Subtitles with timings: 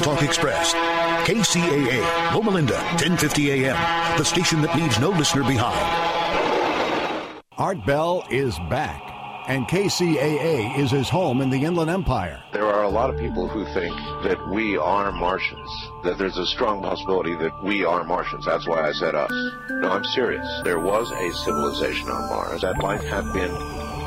[0.00, 0.72] Talk Express.
[1.26, 6.14] KCAA, Loma Linda, 1050 AM, the station that leaves no listener behind.
[7.56, 9.00] Art Bell is back,
[9.48, 12.42] and KCAA is his home in the Inland Empire.
[12.52, 13.94] There are a lot of people who think
[14.24, 15.70] that we are Martians,
[16.02, 18.44] that there's a strong possibility that we are Martians.
[18.44, 19.30] That's why I said us.
[19.70, 20.46] No, I'm serious.
[20.64, 22.62] There was a civilization on Mars.
[22.62, 23.52] That life had been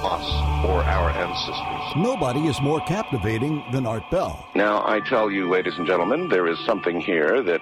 [0.04, 0.26] us
[0.66, 1.96] or our ancestors.
[1.96, 4.48] Nobody is more captivating than Art Bell.
[4.56, 7.62] Now, I tell you, ladies and gentlemen, there is something here that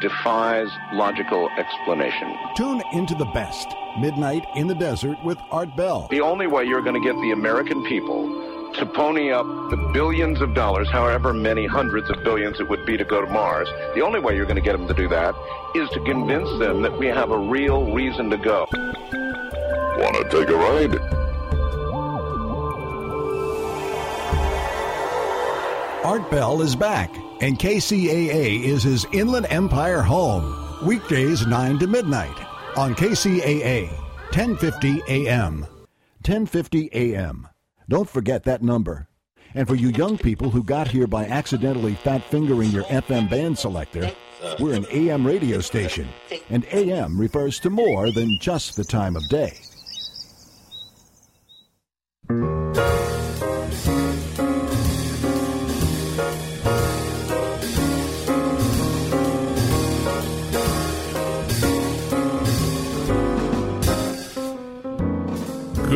[0.00, 2.36] defies logical explanation.
[2.56, 6.08] Tune into the best Midnight in the Desert with Art Bell.
[6.10, 10.40] The only way you're going to get the American people to pony up the billions
[10.40, 14.00] of dollars, however many hundreds of billions it would be to go to Mars, the
[14.00, 15.34] only way you're going to get them to do that
[15.74, 18.66] is to convince them that we have a real reason to go.
[19.98, 20.98] Want to take a ride?
[26.04, 30.86] Art Bell is back, and KCAA is his Inland Empire home.
[30.86, 32.36] Weekdays 9 to midnight
[32.76, 33.88] on KCAA,
[34.32, 35.60] 1050 AM.
[36.24, 37.48] 1050 AM.
[37.88, 39.08] Don't forget that number.
[39.54, 43.58] And for you young people who got here by accidentally fat fingering your FM band
[43.58, 44.10] selector,
[44.58, 46.08] we're an AM radio station,
[46.48, 49.52] and AM refers to more than just the time of day.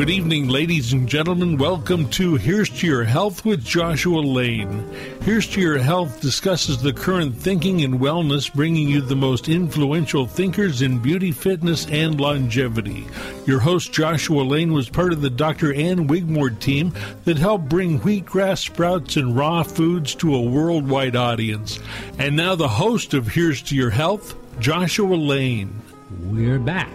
[0.06, 1.56] Good evening, ladies and gentlemen.
[1.56, 4.88] Welcome to Here's to Your Health with Joshua Lane.
[5.22, 10.24] Here's to Your Health discusses the current thinking and wellness, bringing you the most influential
[10.24, 13.04] thinkers in beauty, fitness, and longevity.
[13.46, 15.74] Your host, Joshua Lane, was part of the Dr.
[15.74, 16.94] Ann Wigmore team
[17.24, 21.80] that helped bring wheatgrass sprouts and raw foods to a worldwide audience.
[22.16, 25.82] And now, the host of Here's to Your Health, Joshua Lane.
[26.26, 26.94] We're back.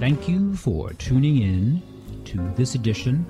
[0.00, 1.93] Thank you for tuning in
[2.34, 3.24] to this edition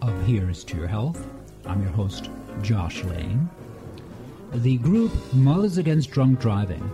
[0.00, 1.28] of Here's to Your Health.
[1.66, 2.30] I'm your host,
[2.62, 3.50] Josh Lane.
[4.54, 6.90] The group Mothers Against Drunk Driving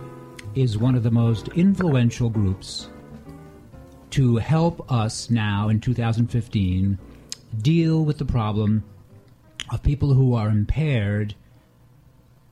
[0.55, 2.89] is one of the most influential groups
[4.09, 6.99] to help us now in 2015
[7.61, 8.83] deal with the problem
[9.71, 11.33] of people who are impaired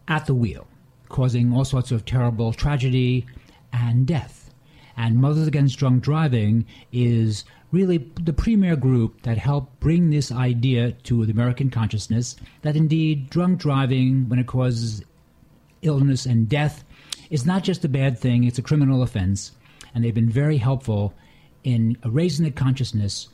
[0.07, 0.65] at the wheel,
[1.09, 3.25] causing all sorts of terrible tragedy
[3.73, 4.53] and death.
[4.95, 10.91] And Mothers Against Drunk Driving is really the premier group that helped bring this idea
[10.91, 15.03] to the American consciousness that indeed drunk driving, when it causes
[15.81, 16.83] illness and death,
[17.29, 19.53] is not just a bad thing, it's a criminal offense.
[19.93, 21.13] And they've been very helpful
[21.63, 23.29] in raising the consciousness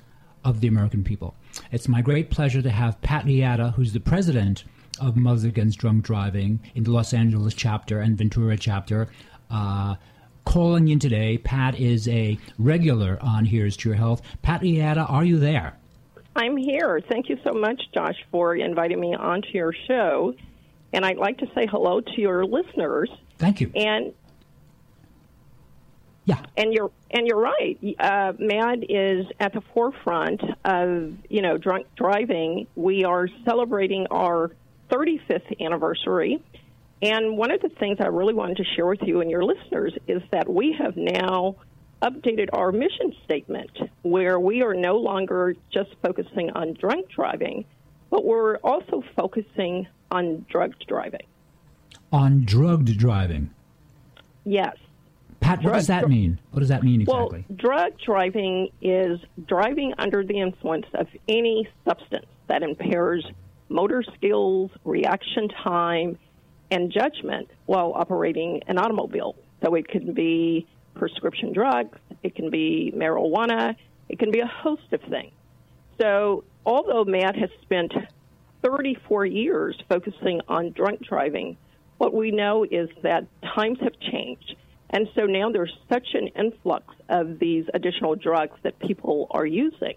[0.46, 1.36] of the American people.
[1.72, 4.64] It's my great pleasure to have Pat Rillera, who's the president
[5.00, 9.10] of Mothers Against Drunk Driving in the Los Angeles chapter and Ventura chapter.
[9.50, 9.96] Uh,
[10.48, 11.38] calling in today.
[11.38, 14.22] Pat is a regular on Here's to Your Health.
[14.42, 15.78] Pat Rillera, are you there?
[16.36, 17.02] I'm here.
[17.02, 20.34] Thank you so much, Josh, for inviting me onto your show.
[20.94, 23.10] And I'd like to say hello to your listeners.
[23.38, 23.72] Thank you.
[23.76, 24.14] And
[26.24, 27.78] yeah, and you're and you're right.
[28.00, 32.68] Uh, MADD is at the forefront of you know drunk driving.
[32.76, 34.52] We are celebrating our
[34.90, 36.42] 35th anniversary,
[37.02, 39.94] and one of the things I really wanted to share with you and your listeners
[40.08, 41.56] is that we have now
[42.02, 43.72] updated our mission statement
[44.02, 47.66] where we are no longer just focusing on drunk driving,
[48.10, 51.26] but we're also focusing on drugged driving.
[52.12, 53.50] On drugged driving?
[54.44, 54.76] Yes.
[55.40, 56.40] Pat, what does that mean?
[56.52, 57.46] What does that mean exactly?
[57.48, 63.26] Well, drug driving is driving under the influence of any substance that impairs
[63.70, 66.18] motor skills, reaction time,
[66.72, 69.36] and judgment while operating an automobile.
[69.64, 73.76] So it can be prescription drugs, it can be marijuana,
[74.10, 75.34] it can be a host of things.
[76.00, 77.94] So although MADD has spent
[78.64, 81.58] 34 years focusing on drunk driving,
[81.98, 83.26] what we know is that
[83.56, 84.56] times have changed
[84.90, 89.96] And so now there's such an influx of these additional drugs that people are using.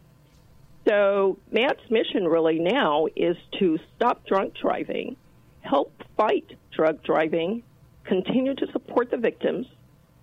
[0.89, 5.17] So MADD's mission really now is to stop drunk driving,
[5.61, 7.63] help fight drug driving,
[8.05, 9.67] continue to support the victims,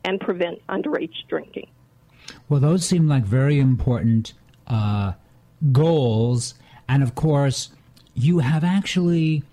[0.03, 1.67] and prevent underage drinking.
[2.49, 4.33] Well, those seem like very important
[4.67, 5.13] uh,
[5.71, 6.55] goals.
[6.87, 7.69] And of course,
[8.13, 9.43] you have actually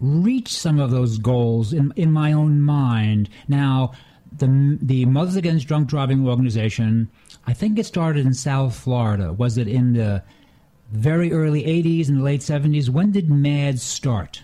[0.00, 3.28] reached some of those goals in, in my own mind.
[3.48, 3.92] Now,
[4.36, 7.10] the, the Mothers Against Drunk Driving organization,
[7.46, 9.32] I think it started in South Florida.
[9.32, 10.22] Was it in the
[10.92, 12.88] very early 80s and the late 70s?
[12.88, 14.42] When did MADD start?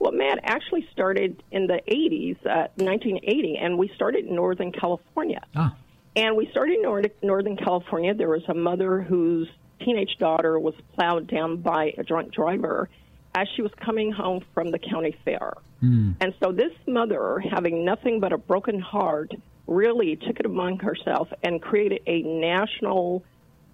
[0.00, 5.42] Well, MADD actually started in the 80s, uh, 1980, and we started in Northern California.
[5.54, 5.76] Ah.
[6.16, 8.14] And we started in Northern California.
[8.14, 9.48] There was a mother whose
[9.78, 12.88] teenage daughter was plowed down by a drunk driver
[13.34, 15.52] as she was coming home from the county fair.
[15.82, 16.16] Mm.
[16.20, 19.32] And so this mother, having nothing but a broken heart,
[19.66, 23.22] really took it among herself and created a national,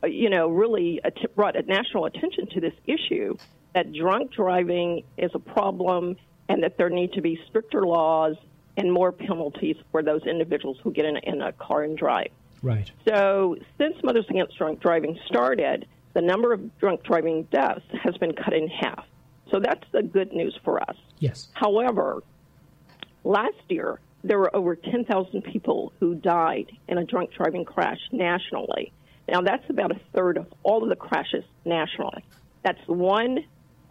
[0.03, 1.01] uh, you know, really
[1.37, 3.37] brought a national attention to this issue
[3.77, 6.17] that drunk driving is a problem
[6.49, 8.35] and that there need to be stricter laws
[8.79, 12.31] and more penalties for those individuals who get in a, in a car and drive.
[12.63, 12.91] Right.
[13.07, 18.33] So since Mothers Against Drunk Driving started, the number of drunk driving deaths has been
[18.33, 19.05] cut in half.
[19.51, 20.97] So that's the good news for us.
[21.19, 21.49] Yes.
[21.53, 22.23] However,
[23.25, 28.95] last year there were over 10,000 people who died in a drunk driving crash nationally.
[29.29, 32.25] Now that's about a third of all of the crashes nationally.
[32.63, 33.45] That's one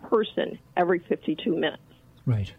[0.10, 1.82] person every 52 minutes.
[2.26, 2.54] Right.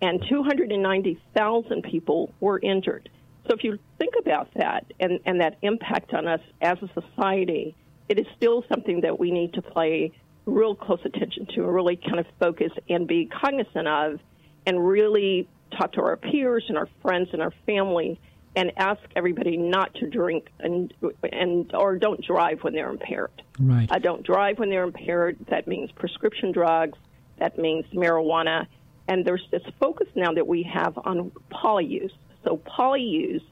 [0.00, 3.08] And 290,000 people were injured.
[3.46, 7.76] So if you think about that and, and that impact on us as a society,
[8.08, 10.12] it is still something that we need to pay
[10.44, 14.20] real close attention to and really kind of focus and be cognizant of
[14.66, 18.20] and really talk to our peers and our friends and our family
[18.54, 20.92] and ask everybody not to drink and
[21.32, 23.30] and or don't drive when they're impaired.
[23.58, 23.90] Right.
[23.90, 25.38] Uh, don't drive when they're impaired.
[25.48, 26.98] That means prescription drugs.
[27.38, 28.66] That means marijuana.
[29.08, 32.12] And there's this focus now that we have on polyuse.
[32.44, 33.42] So polyuse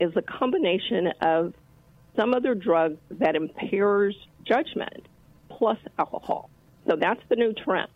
[0.00, 1.54] is a combination of
[2.16, 5.06] some other drug that impairs judgment
[5.48, 6.50] plus alcohol.
[6.86, 7.88] So that's the new trend.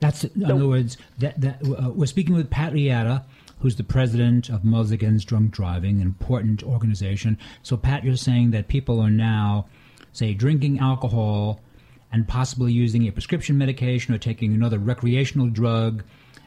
[0.00, 0.96] That's in so, other words.
[1.18, 3.24] That, that uh, we're speaking with Pat Rillera,
[3.62, 7.38] who's the president of Mothers Against Drunk Driving, an important organization.
[7.62, 9.66] So, Pat, you're saying that people are now,
[10.12, 11.60] say, drinking alcohol
[12.10, 16.02] and possibly using a prescription medication or taking another recreational drug,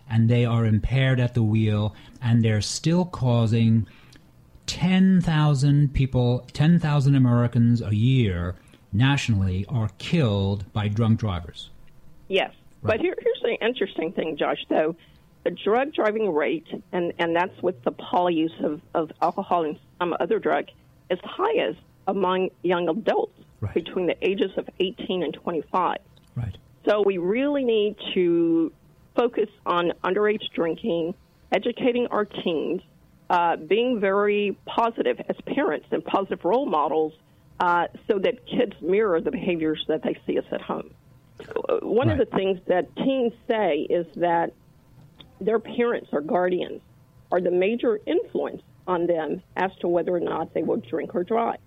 [0.09, 3.87] and they are impaired at the wheel, and they're still causing
[4.67, 8.55] 10,000 people, 10,000 Americans a year
[8.91, 11.69] nationally are killed by drunk drivers.
[12.27, 12.51] Yes.
[12.81, 12.97] Right.
[12.97, 14.97] But here, here's the interesting thing, Josh, though.
[15.45, 20.15] The drug driving rate, and, and that's with the polyuse of, of alcohol and some
[20.19, 20.65] other drug,
[21.11, 23.73] is highest among young adults right.
[23.73, 25.97] between the ages of 18 and 25.
[26.35, 26.57] Right.
[26.87, 28.71] So we really need to
[29.15, 31.13] focus on underage drinking,
[31.51, 32.81] educating our teens,
[33.29, 37.13] uh, being very positive as parents and positive role models
[37.59, 40.89] uh, so that kids mirror the behaviors that they see us at home.
[41.39, 42.19] Uh, one right.
[42.19, 44.53] of the things that teens say is that
[45.39, 46.81] their parents or guardians
[47.31, 51.23] are the major influence on them as to whether or not they will drink or
[51.23, 51.59] drive.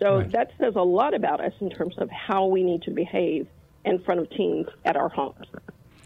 [0.00, 0.32] So right.
[0.32, 3.46] that says a lot about us in terms of how we need to behave
[3.84, 5.46] in front of teens at our homes.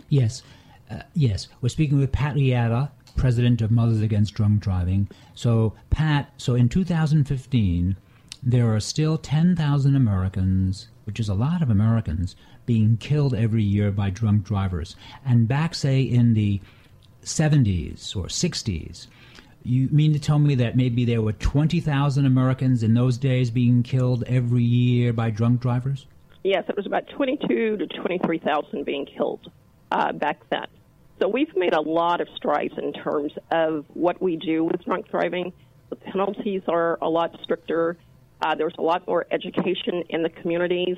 [0.09, 0.43] Yes,
[0.91, 1.49] uh, yes.
[1.61, 5.09] We're speaking with Pat Rillera, president of Mothers Against Drunk Driving.
[5.35, 7.97] So, Pat, so in 2015,
[8.43, 13.91] there are still 10,000 Americans, which is a lot of Americans, being killed every year
[13.91, 14.97] by drunk drivers.
[15.25, 16.61] And back, say, in the
[17.25, 19.07] 70s or 60s,
[19.63, 23.83] you mean to tell me that maybe there were 20,000 Americans in those days being
[23.83, 26.07] killed every year by drunk drivers?
[26.43, 29.51] Yes, it was about 22 to 23,000 being killed
[29.91, 30.67] uh, back then.
[31.21, 35.09] So we've made a lot of strides in terms of what we do with drunk
[35.11, 35.53] driving.
[35.89, 37.97] The penalties are a lot stricter.
[38.43, 40.97] Uh, there's a lot more education in the communities.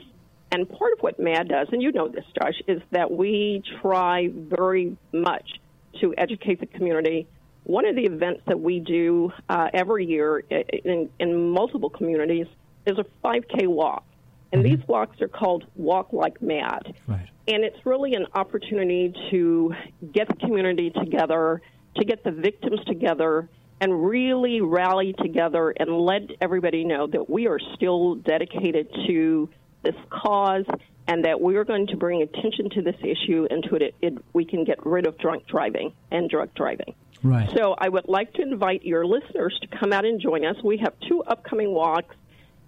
[0.50, 4.28] And part of what MADD does, and you know this, Josh, is that we try
[4.32, 5.60] very much
[6.00, 7.26] to educate the community.
[7.64, 12.46] One of the events that we do uh, every year in, in multiple communities
[12.86, 14.04] is a 5K walk.
[14.52, 14.76] And mm-hmm.
[14.76, 16.94] these walks are called Walk Like MADD.
[17.08, 17.28] Right.
[17.48, 19.74] And it's really an opportunity to
[20.12, 21.60] get the community together,
[21.96, 23.48] to get the victims together,
[23.80, 29.48] and really rally together and let everybody know that we are still dedicated to
[29.86, 30.64] this cause
[31.06, 34.14] and that we are going to bring attention to this issue and to it, it
[34.32, 36.94] we can get rid of drunk driving and drug driving.
[37.22, 37.48] Right.
[37.56, 40.56] So I would like to invite your listeners to come out and join us.
[40.62, 42.14] We have two upcoming walks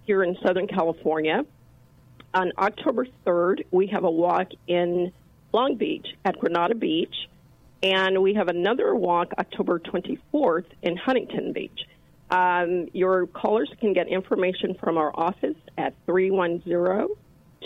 [0.05, 1.45] here in Southern California.
[2.33, 5.11] On October 3rd, we have a walk in
[5.51, 7.15] Long Beach at Granada Beach,
[7.81, 11.81] and we have another walk October 24th in Huntington Beach.
[12.31, 17.07] Um, your callers can get information from our office at 310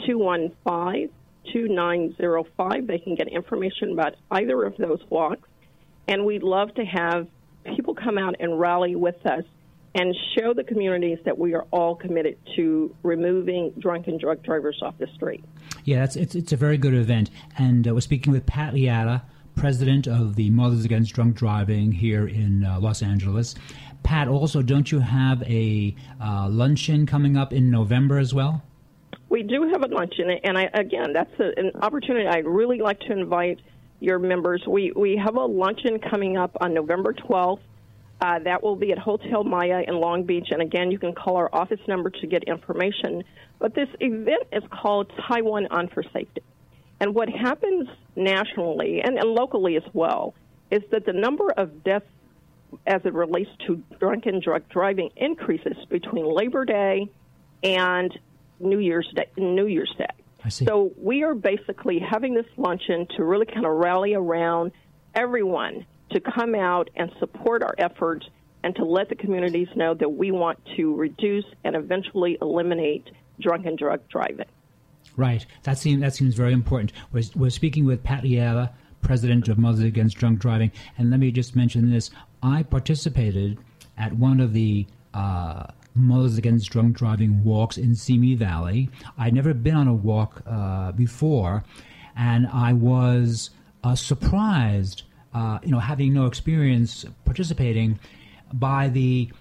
[0.05, 1.10] 215
[1.51, 2.88] 2905.
[2.88, 5.48] They can get information about either of those walks.
[6.08, 7.27] And we'd love to have
[7.75, 9.43] people come out and rally with us
[9.96, 14.79] and show the communities that we are all committed to removing drunk and drug drivers
[14.82, 15.43] off the street.
[15.84, 17.29] Yeah, it's, it's, it's a very good event.
[17.58, 19.24] And uh, we're speaking with Pat Rillera,
[19.55, 23.53] president of the Mothers Against Drunk Driving here in uh, Los Angeles.
[24.03, 28.62] Pat, also, don't you have a uh, luncheon coming up in November as well?
[29.29, 33.00] We do have a luncheon, and I, again, that's a, an opportunity I'd really like
[33.01, 33.60] to invite
[34.00, 34.62] your members.
[34.67, 37.62] We we have a luncheon coming up on November 12th.
[38.22, 41.36] Uh, that will be at Hotel Maya in Long Beach, and again, you can call
[41.36, 43.24] our office number to get information.
[43.60, 46.43] But this event is called Tie One On for Safety,
[47.00, 50.36] and what happens nationally and, and locally as well
[50.69, 52.05] is that the number of deaths
[52.85, 57.09] as it relates to drunken drug driving increases between Labor Day
[57.63, 58.17] and
[58.59, 59.27] New Year's Day.
[59.37, 60.07] New Year's Day.
[60.43, 60.65] I see.
[60.65, 64.71] So we are basically having this luncheon to really kind of rally around
[65.15, 68.27] everyone to come out and support our efforts
[68.63, 73.75] and to let the communities know that we want to reduce and eventually eliminate drunken
[73.75, 74.45] drug driving.
[75.17, 75.45] Right.
[75.63, 76.93] That seems that seems very important.
[77.11, 78.71] We're, we're speaking with Pat Rillera,
[79.03, 82.10] president of Mothers Against Drunk Driving, and let me just mention this:
[82.41, 83.60] I participated
[83.98, 88.89] at one of the uh, Mothers Against Drunk Driving walks in Simi Valley.
[89.17, 91.63] I'd never been on a walk uh, before,
[92.15, 93.51] and I was
[93.83, 98.00] uh, surprised, uh, you know, having no experience participating,
[98.53, 99.31] by the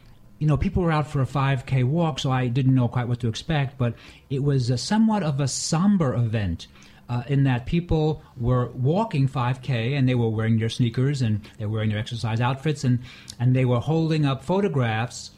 [0.42, 3.20] you know, people were out for a 5K walk, so I didn't know quite what
[3.20, 3.94] to expect, but
[4.28, 6.66] it was somewhat of a somber event.
[7.12, 11.66] Uh, in that people were walking 5K and they were wearing their sneakers and they
[11.66, 13.00] were wearing their exercise outfits and,
[13.38, 15.32] and they were holding up photographs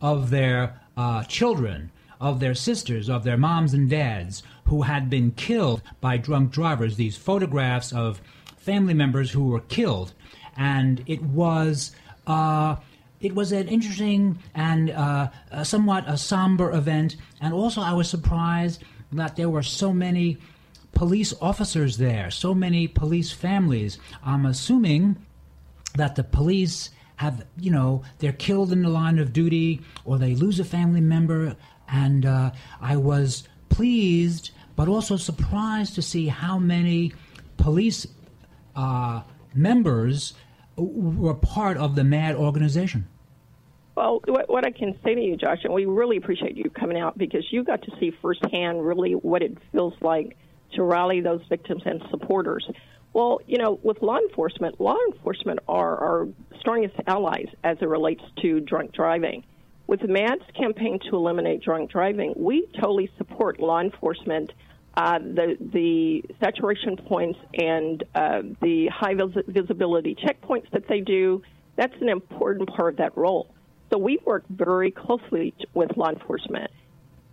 [0.00, 1.90] of their uh, children,
[2.20, 6.94] of their sisters, of their moms and dads who had been killed by drunk drivers.
[6.94, 8.20] These photographs of
[8.56, 10.12] family members who were killed.
[10.56, 11.90] And it was.
[12.24, 12.76] Uh,
[13.18, 15.30] it was an interesting and uh,
[15.64, 17.16] somewhat a somber event.
[17.40, 20.36] And also, I was surprised that there were so many
[20.96, 23.98] police officers there, so many police families.
[24.24, 25.16] I'm assuming
[25.94, 30.34] that the police have, you know, they're killed in the line of duty or they
[30.34, 31.54] lose a family member.
[31.86, 37.12] And uh, I was pleased, but also surprised to see how many
[37.58, 38.06] police
[38.74, 39.20] uh,
[39.54, 40.32] members
[40.76, 43.06] were part of the MADD organization.
[43.96, 46.98] Well, what, what I can say to you, Josh, and we really appreciate you coming
[46.98, 50.38] out because you got to see firsthand really what it feels like
[50.74, 52.68] to rally those victims and supporters.
[53.12, 56.28] Well, you know, with law enforcement, law enforcement are our
[56.60, 59.42] strongest allies as it relates to drunk driving.
[59.86, 64.52] With MADD's campaign to eliminate drunk driving, we totally support law enforcement.
[64.96, 71.42] Uh, the the saturation points and uh, the high vis- visibility checkpoints that they do,
[71.76, 73.54] that's an important part of that role.
[73.90, 76.70] So we work very closely with law enforcement.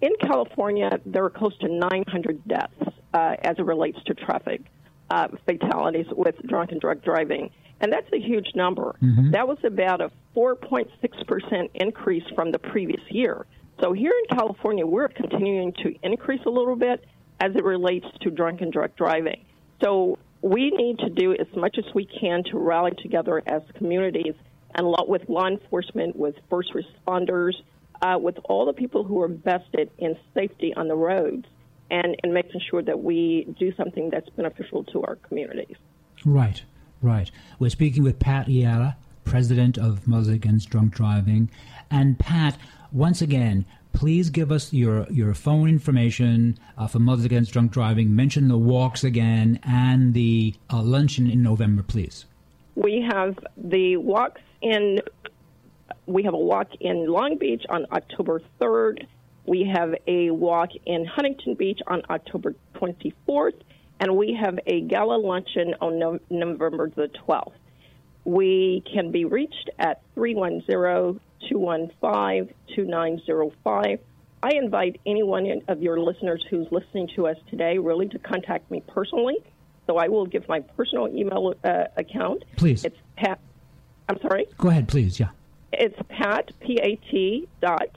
[0.02, 4.62] In California, there are close to 900 deaths uh, as it relates to traffic
[5.10, 7.51] uh, fatalities with drunk and drug driving.
[7.82, 8.96] And that's a huge number.
[9.01, 9.32] Mm-hmm.
[9.32, 13.46] That was about a 4.6% increase from the previous year.
[13.82, 17.03] So here in California, we're continuing to increase a little bit
[17.39, 19.43] as it relates to drunk and drug driving.
[19.84, 24.36] So we need to do as much as we can to rally together as communities
[24.75, 27.53] and with law enforcement, with first responders,
[28.01, 31.46] uh, with all the people who are vested in safety on the roads
[31.92, 35.78] and, and making sure that we do something that's beneficial to our communities.
[36.25, 36.62] Right,
[37.02, 37.30] right.
[37.60, 41.50] We're speaking with Pat Rillera, president of Mothers Against Drunk Driving.
[41.92, 42.58] And Pat,
[42.92, 48.16] once again, please give us your, your phone information uh, for Mothers Against Drunk Driving.
[48.16, 52.25] Mention the walks again and the uh, luncheon in November, please.
[52.75, 55.00] We have the walks in.
[56.06, 59.06] We have a walk in Long Beach on October 3rd.
[59.46, 63.60] We have a walk in Huntington Beach on October 24th,
[64.00, 67.54] and we have a gala luncheon on no- November the 12th.
[68.26, 71.20] We can be reached at 310
[71.50, 74.00] 215 2905.
[74.42, 78.82] I invite anyone of your listeners who's listening to us today really to contact me
[78.88, 79.38] personally.
[79.88, 82.44] So I will give my personal email uh, account.
[82.56, 82.86] Please.
[82.86, 83.40] It's Pat.
[84.08, 84.48] I'm sorry?
[84.58, 85.20] Go ahead, please.
[85.20, 85.30] Yeah.
[85.74, 87.90] It's Pat, P A T dot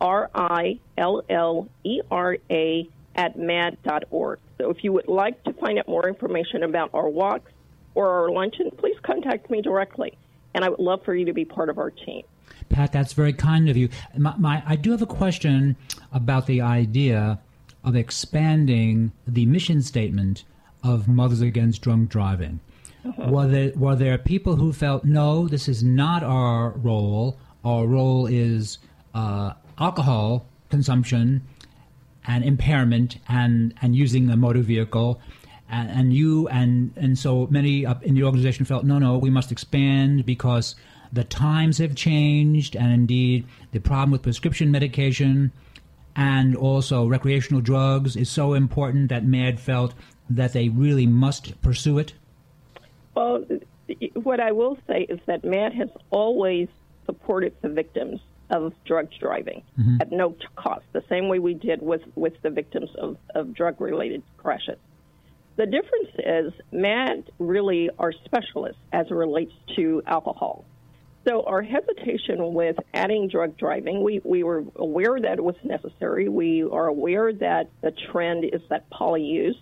[0.00, 4.38] R I L L E R A at madd.org.
[4.58, 7.50] So if you would like to find out more information about our walks
[7.94, 10.16] or our luncheon, please contact me directly.
[10.54, 12.22] And I would love for you to be part of our team.
[12.68, 13.88] Pat, that's very kind of you.
[14.16, 15.76] My, my, I do have a question
[16.12, 17.40] about the idea
[17.84, 20.44] of expanding the mission statement
[20.84, 22.60] of Mothers Against Drunk Driving.
[23.04, 23.30] Uh-huh.
[23.30, 27.38] Were, there, were there people who felt, no, this is not our role?
[27.64, 28.78] Our role is
[29.14, 31.42] uh, alcohol consumption
[32.26, 35.20] and impairment and, and using a motor vehicle.
[35.70, 39.52] And, and you and, and so many in the organization felt, no, no, we must
[39.52, 40.74] expand because
[41.12, 45.52] the times have changed, and indeed, the problem with prescription medication
[46.16, 49.94] and also recreational drugs is so important that MADD felt
[50.28, 52.12] that they really must pursue it?
[53.14, 53.44] Well,
[54.14, 56.68] what I will say is that MADD has always
[57.06, 58.20] supported the victims
[58.50, 59.96] of drug driving mm-hmm.
[60.00, 63.80] at no cost, the same way we did with, with the victims of, of drug
[63.80, 64.78] related crashes.
[65.56, 70.64] The difference is MADD really are specialists as it relates to alcohol.
[71.26, 76.28] So our hesitation with adding drug driving, we, we were aware that it was necessary.
[76.28, 79.58] We are aware that the trend is that poly use,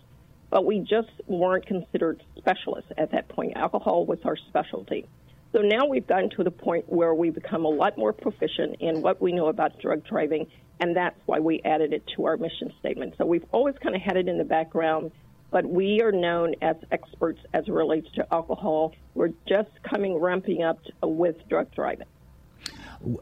[0.51, 3.57] but we just weren't considered specialists at that point.
[3.57, 5.09] Alcohol was our specialty.
[5.57, 9.01] So now we've gotten to the point where we become a lot more proficient in
[9.01, 10.47] what we know about drug driving,
[10.81, 13.15] and that's why we added it to our mission statement.
[13.17, 15.13] So we've always kind of had it in the background
[15.51, 18.93] but we are known as experts as it relates to alcohol.
[19.15, 22.07] We're just coming ramping up with drug driving.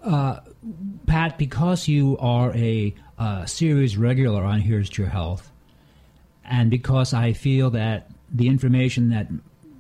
[0.03, 0.41] Uh,
[1.07, 5.53] Pat, because you are a uh, series regular on Here's to Your Health,
[6.45, 9.29] and because I feel that the information that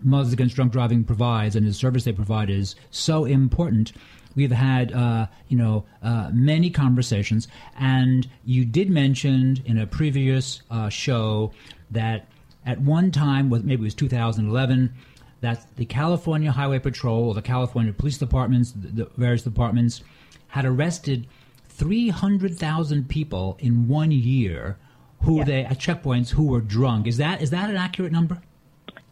[0.05, 3.93] Mothers Against Drunk Driving provides and the service they provide is so important,
[4.37, 10.63] we've had uh, you know uh, many conversations, and you did mention in a previous
[10.71, 11.53] uh, show
[11.91, 12.29] that
[12.67, 14.95] at one time, maybe it was 2011,
[15.41, 20.03] that the California Highway Patrol or the California Police Departments, the various departments,
[20.49, 21.27] had arrested
[21.69, 24.79] 300,000 people in one year
[25.23, 25.47] who yes.
[25.47, 27.07] they at checkpoints who were drunk.
[27.07, 28.41] Is that is that an accurate number?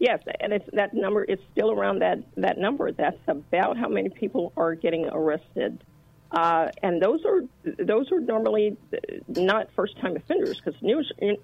[0.02, 2.90] Yes, and it's that number is still around that that number.
[2.90, 5.84] That's about how many people are getting arrested
[6.32, 7.42] uh, and those are
[7.84, 8.76] those are normally
[9.28, 10.74] not first time offenders because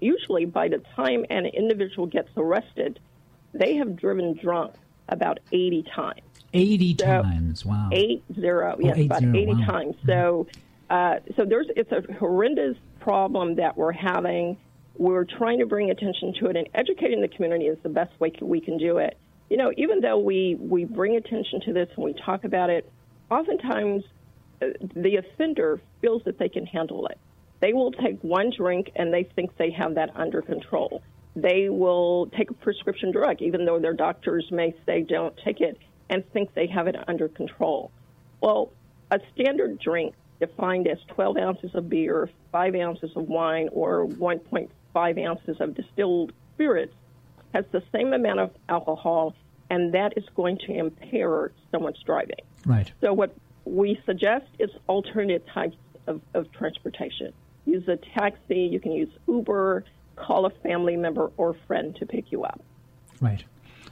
[0.01, 2.99] usually by the time an individual gets arrested,
[3.53, 4.73] they have driven drunk
[5.09, 6.21] about 80 times.
[6.53, 7.89] 80 so, times, wow.
[7.91, 9.65] Eight zero, oh, yes, eight about zero, 80 wow.
[9.67, 9.95] times.
[10.07, 10.47] So,
[10.89, 14.57] uh, so there's it's a horrendous problem that we're having.
[14.99, 18.33] We're trying to bring attention to it, and educating the community is the best way
[18.41, 19.17] we can do it.
[19.49, 22.91] You know, even though we we bring attention to this and we talk about it,
[23.31, 24.03] oftentimes
[24.61, 27.17] uh, the offender feels that they can handle it.
[27.61, 31.01] They will take one drink and they think they have that under control.
[31.33, 35.77] They will take a prescription drug, even though their doctors may say don't take it,
[36.09, 37.91] and think they have it under control.
[38.41, 38.73] Well,
[39.11, 44.69] a standard drink defined as 12 ounces of beer, 5 ounces of wine, or 1.5
[44.95, 46.93] ounces of distilled spirits
[47.53, 49.33] has the same amount of alcohol,
[49.69, 52.41] and that is going to impair someone's driving.
[52.65, 52.91] Right.
[53.01, 57.33] So what we suggest is alternate types of, of transportation.
[57.65, 62.31] Use a taxi, you can use Uber, call a family member or friend to pick
[62.31, 62.61] you up.
[63.21, 63.43] Right.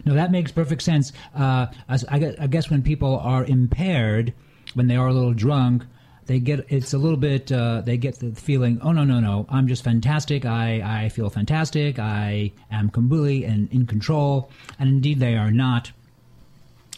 [0.05, 1.11] No, that makes perfect sense.
[1.35, 4.33] Uh, I, I guess when people are impaired,
[4.73, 5.83] when they are a little drunk,
[6.27, 9.45] they get it's a little bit uh, they get the feeling oh no no no
[9.49, 15.19] i'm just fantastic i i feel fantastic i am completely and in control and indeed
[15.19, 15.91] they are not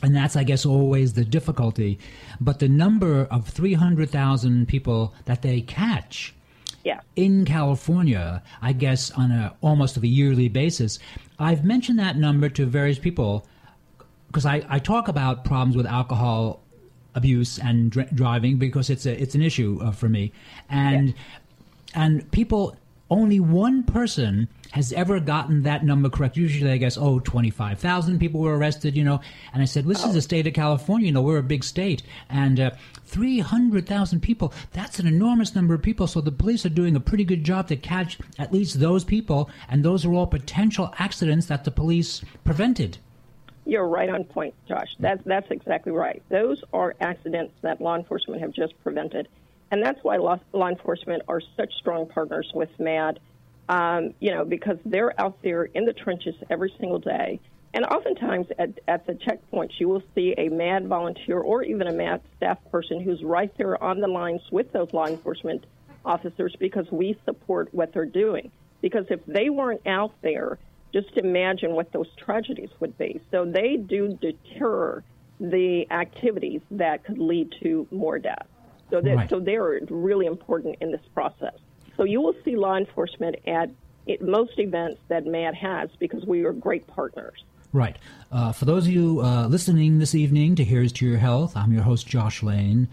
[0.02, 2.00] and that's, I guess, always the difficulty.
[2.40, 6.34] But the number of 300,000 people that they catch
[6.84, 7.02] yeah.
[7.16, 11.00] in California, I guess, on a almost of a yearly basis,
[11.38, 13.46] I've mentioned that number to various people
[14.28, 16.62] because I, I talk about problems with alcohol
[17.16, 20.32] abuse and dr- driving because it's a it's an issue uh, for me,
[20.70, 21.14] and yeah.
[21.96, 22.76] and people
[23.10, 26.38] only one person has ever gotten that number correct.
[26.38, 29.20] Usually, I guess, oh, 25,000 people were arrested, you know.
[29.52, 30.10] And I said, this oh.
[30.10, 32.04] is the state of California, you know, we're a big state.
[32.30, 32.72] And uh,
[33.06, 36.06] 300,000 people, that's an enormous number of people.
[36.06, 39.50] So the police are doing a pretty good job to catch at least those people.
[39.70, 43.00] And those are all potential accidents that the police prevented.
[43.66, 44.96] You're right on point, Josh.
[45.00, 46.24] That's, that's exactly right.
[46.30, 49.28] Those are accidents that law enforcement have just prevented.
[49.72, 53.20] And that's why law, law enforcement are such strong partners with MADD
[53.70, 57.40] um, you know, because they're out there in the trenches every single day.
[57.72, 61.94] And oftentimes at, at the checkpoints, you will see a MADD volunteer or even a
[61.94, 65.66] MADD staff person who's right there on the lines with those law enforcement
[66.04, 68.52] officers because we support what they're doing.
[68.82, 70.58] Because if they weren't out there,
[70.94, 73.22] just imagine what those tragedies would be.
[73.32, 75.04] So they do deter
[75.40, 78.46] the activities that could lead to more death.
[78.90, 79.30] So, that, Right.
[79.30, 81.54] so they're really important in this process.
[81.96, 83.70] So you will see law enforcement at
[84.08, 87.44] it, most events that MADD has because we are great partners.
[87.72, 87.98] Right.
[88.32, 91.72] Uh, for those of you uh, listening this evening to Here's to Your Health, I'm
[91.72, 92.88] your host, Josh Lane.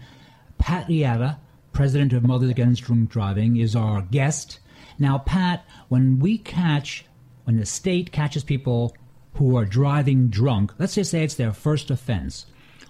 [0.59, 1.39] Pat Rillera,
[1.73, 4.59] president of Mothers Against Drunk Driving, is our guest.
[4.99, 7.05] Now, Pat, when we catch,
[7.47, 8.93] when the state catches people
[9.35, 12.45] who are driving drunk, let's just say it's their first offense,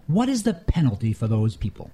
[0.08, 1.92] what is the penalty for those people?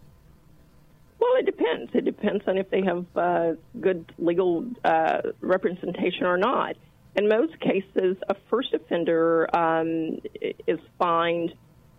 [1.20, 1.92] Well, it depends.
[1.94, 6.78] It depends on if they have uh, good legal uh, representation or not.
[7.18, 10.22] In most cases, a first offender um,
[10.66, 11.54] is fined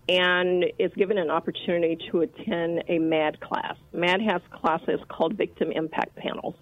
[0.09, 3.75] and is given an opportunity to attend a MADD class.
[3.93, 6.55] MADD has classes called victim impact panels.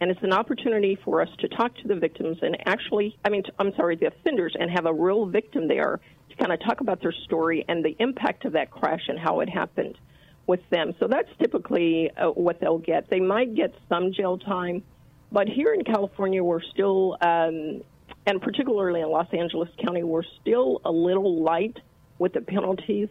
[0.00, 3.42] And it's an opportunity for us to talk to the victims and actually, I mean,
[3.58, 5.98] I'm sorry, the offenders, and have a real victim there
[6.30, 9.40] to kind of talk about their story and the impact of that crash and how
[9.40, 9.98] it happened
[10.46, 10.94] with them.
[11.00, 13.10] So that's typically uh, what they'll get.
[13.10, 14.84] They might get some jail time,
[15.32, 17.82] but here in California, we're still, um,
[18.26, 21.76] and particularly in Los Angeles County, we're still a little light
[22.18, 23.08] with the penalties.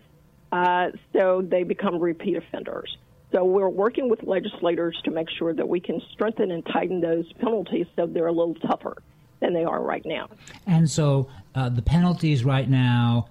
[0.51, 2.97] Uh, so they become repeat offenders.
[3.31, 7.31] So we're working with legislators to make sure that we can strengthen and tighten those
[7.33, 8.97] penalties so they're a little tougher
[9.41, 10.29] than they are right now.
[10.65, 13.27] And so uh, the penalties right now,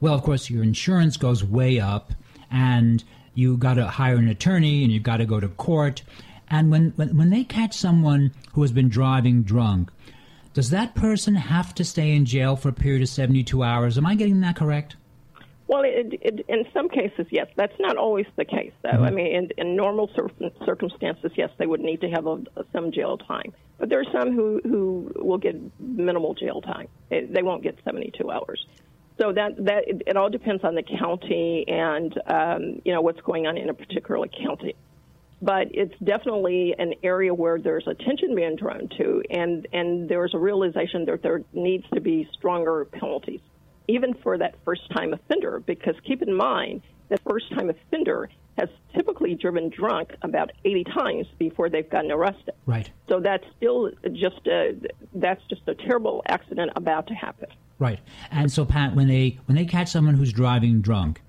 [0.00, 2.12] well, of course, your insurance goes way up,
[2.50, 3.02] and
[3.34, 6.02] you got to hire an attorney, and you've got to go to court.
[6.50, 9.90] And when, when when they catch someone who has been driving drunk,
[10.54, 13.98] does that person have to stay in jail for a period of seventy two hours?
[13.98, 14.96] Am I getting that correct?
[15.68, 17.46] Well, it, it, in some cases, yes.
[17.54, 18.88] That's not always the case, though.
[18.88, 22.90] I mean, in, in normal cir- circumstances, yes, they would need to have a, some
[22.90, 23.52] jail time.
[23.76, 26.88] But there are some who, who will get minimal jail time.
[27.10, 28.66] It, they won't get 72 hours.
[29.18, 33.20] So that that it, it all depends on the county and um, you know what's
[33.20, 34.76] going on in a particular county.
[35.42, 40.38] But it's definitely an area where there's attention being drawn to, and and there's a
[40.38, 43.40] realization that there needs to be stronger penalties
[43.88, 48.68] even for that first time offender, because keep in mind that first time offender has
[48.94, 52.54] typically driven drunk about 80 times before they've gotten arrested.
[52.66, 54.76] Right, So that's still just a,
[55.14, 57.48] that's just a terrible accident about to happen.
[57.78, 58.00] right.
[58.30, 61.22] And so, Pat, when they when they catch someone who's driving drunk,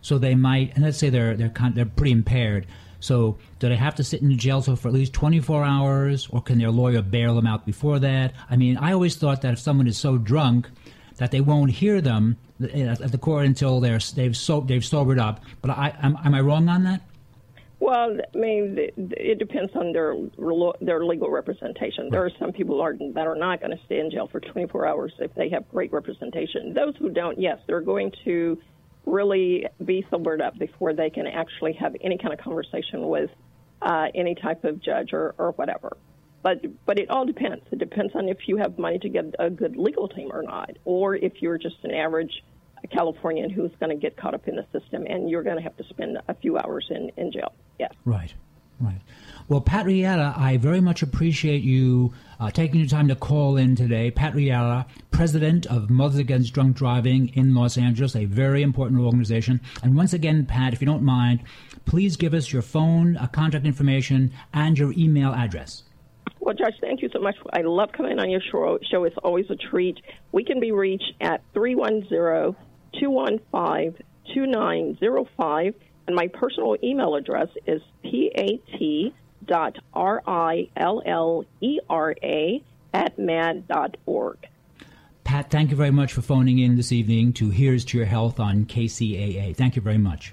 [0.00, 2.66] so they might, and let's say they're they're con- they're pretty impaired.
[3.00, 6.28] So, do they have to sit in the jail cell for at least 24 hours,
[6.30, 8.32] or can their lawyer bail them out before that?
[8.48, 10.68] I mean, I always thought that if someone is so drunk
[11.16, 15.42] that they won't hear them at the court until they're they've so, they've sobered up.
[15.60, 17.02] But I am, am I wrong on that?
[17.78, 20.16] Well, I mean, it depends on their
[20.80, 22.08] their legal representation.
[22.10, 24.86] There are some people are, that are not going to stay in jail for 24
[24.86, 26.72] hours if they have great representation.
[26.72, 28.58] Those who don't, yes, they're going to
[29.04, 33.30] really be sobered up before they can actually have any kind of conversation with
[33.82, 35.96] uh, any type of judge or, or whatever.
[36.46, 37.64] But but it all depends.
[37.72, 40.70] It depends on if you have money to get a good legal team or not,
[40.84, 42.44] or if you're just an average
[42.92, 45.76] Californian who's going to get caught up in the system and you're going to have
[45.78, 47.52] to spend a few hours in, in jail.
[47.80, 47.92] Yes.
[48.04, 48.32] Right,
[48.80, 49.00] right.
[49.48, 53.74] Well, Pat Rillera, I very much appreciate you uh, taking the time to call in
[53.74, 54.12] today.
[54.12, 59.60] Pat Rillera, president of Mothers Against Drunk Driving in Los Angeles, a very important organization.
[59.82, 61.42] And once again, Pat, if you don't mind,
[61.86, 65.82] please give us your phone, uh, contact information, and your email address.
[66.46, 67.34] Well, Josh, thank you so much.
[67.52, 68.78] I love coming on your show.
[68.88, 69.02] show.
[69.02, 69.98] It's always a treat.
[70.30, 72.54] We can be reached at 310
[73.00, 75.74] 215 2905.
[76.06, 79.02] And my personal email address is pat.rillera
[82.94, 84.38] at madd.org.
[85.24, 88.38] Pat, thank you very much for phoning in this evening to Here's to Your Health
[88.38, 89.56] on KCAA.
[89.56, 90.32] Thank you very much.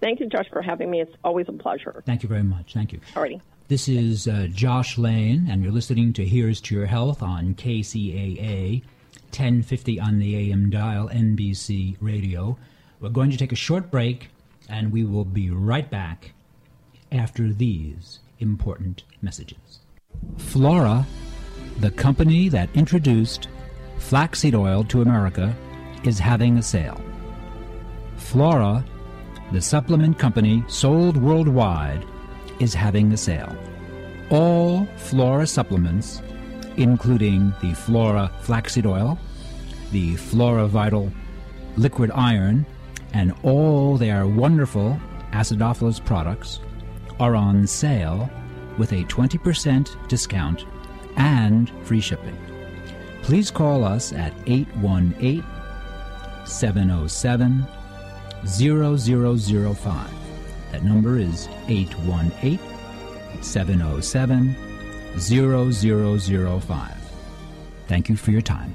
[0.00, 1.02] Thank you, Josh, for having me.
[1.02, 2.02] It's always a pleasure.
[2.04, 2.74] Thank you very much.
[2.74, 2.98] Thank you.
[3.14, 3.40] Alrighty.
[3.72, 8.82] This is uh, Josh Lane, and you're listening to Here's to Your Health on KCAA,
[9.30, 12.58] 1050 on the AM dial, NBC Radio.
[13.00, 14.28] We're going to take a short break,
[14.68, 16.34] and we will be right back
[17.12, 19.80] after these important messages.
[20.36, 21.06] Flora,
[21.80, 23.48] the company that introduced
[23.96, 25.56] flaxseed oil to America,
[26.04, 27.00] is having a sale.
[28.18, 28.84] Flora,
[29.50, 32.06] the supplement company sold worldwide,
[32.62, 33.54] is having a sale.
[34.30, 36.22] All Flora supplements,
[36.76, 39.18] including the Flora flaxseed oil,
[39.90, 41.12] the FloraVital
[41.76, 42.64] liquid iron,
[43.12, 44.98] and all their wonderful
[45.32, 46.60] acidophilus products
[47.18, 48.30] are on sale
[48.78, 50.64] with a 20% discount
[51.16, 52.38] and free shipping.
[53.22, 55.44] Please call us at 818
[56.46, 57.66] 707
[58.46, 60.21] 0005.
[60.72, 62.58] That number is 818
[63.42, 64.56] 707
[65.18, 67.12] 0005.
[67.86, 68.74] Thank you for your time.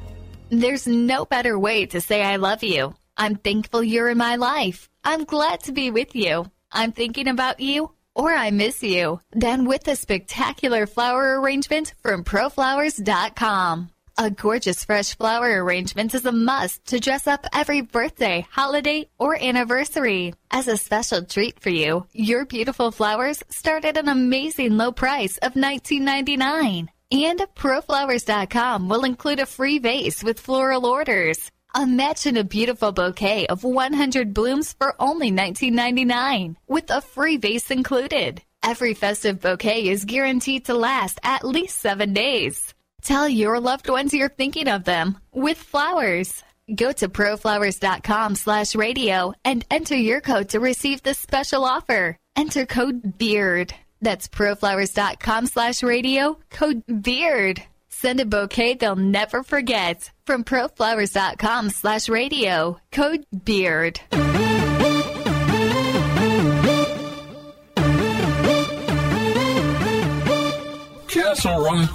[0.49, 2.95] There's no better way to say I love you.
[3.17, 4.89] I'm thankful you're in my life.
[5.03, 6.49] I'm glad to be with you.
[6.71, 12.23] I'm thinking about you or I miss you than with a spectacular flower arrangement from
[12.23, 13.89] proflowers.com.
[14.19, 19.39] A gorgeous fresh flower arrangement is a must to dress up every birthday, holiday, or
[19.39, 20.34] anniversary.
[20.49, 25.38] As a special treat for you, your beautiful flowers start at an amazing low price
[25.43, 26.88] of $19.99.
[27.12, 31.51] And ProFlowers.com will include a free vase with floral orders.
[31.80, 38.41] Imagine a beautiful bouquet of 100 blooms for only $19.99 with a free vase included.
[38.63, 42.73] Every festive bouquet is guaranteed to last at least seven days.
[43.08, 46.43] Tell your loved ones you're thinking of them with flowers.
[46.76, 52.17] Go to proflowers.com slash radio and enter your code to receive this special offer.
[52.36, 53.74] Enter code BEARD.
[54.02, 57.63] That's proflowers.com slash radio, code BEARD.
[57.88, 64.02] Send a bouquet they'll never forget from proflowers.com slash radio, code BEARD.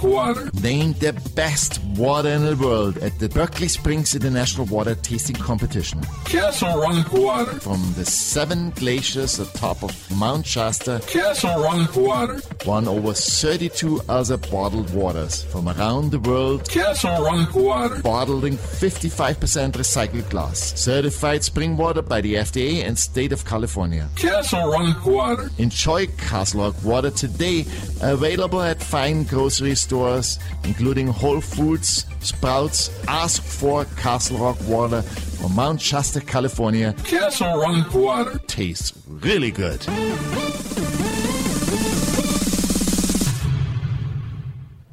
[0.03, 0.51] Water.
[0.61, 6.01] Named the best water in the world at the Berkeley Springs International Water Tasting Competition.
[6.25, 7.59] Castle Rock Water.
[7.59, 11.01] From the seven glaciers atop of Mount Shasta.
[11.07, 12.41] Castle Rock Water.
[12.65, 16.67] Won over 32 other bottled waters from around the world.
[16.69, 18.01] Castle Rock Water.
[18.01, 20.79] Bottled in 55% recycled glass.
[20.79, 24.09] Certified spring water by the FDA and State of California.
[24.15, 25.49] Castle Rock Water.
[25.57, 27.65] Enjoy Castle Rock Water today.
[28.01, 32.89] Available at fine grocery stores, including Whole Foods, Sprouts.
[33.07, 36.93] Ask for Castle Rock Water from Mount Shasta, California.
[37.03, 38.39] Castle Rock Water.
[38.47, 39.85] Tastes really good.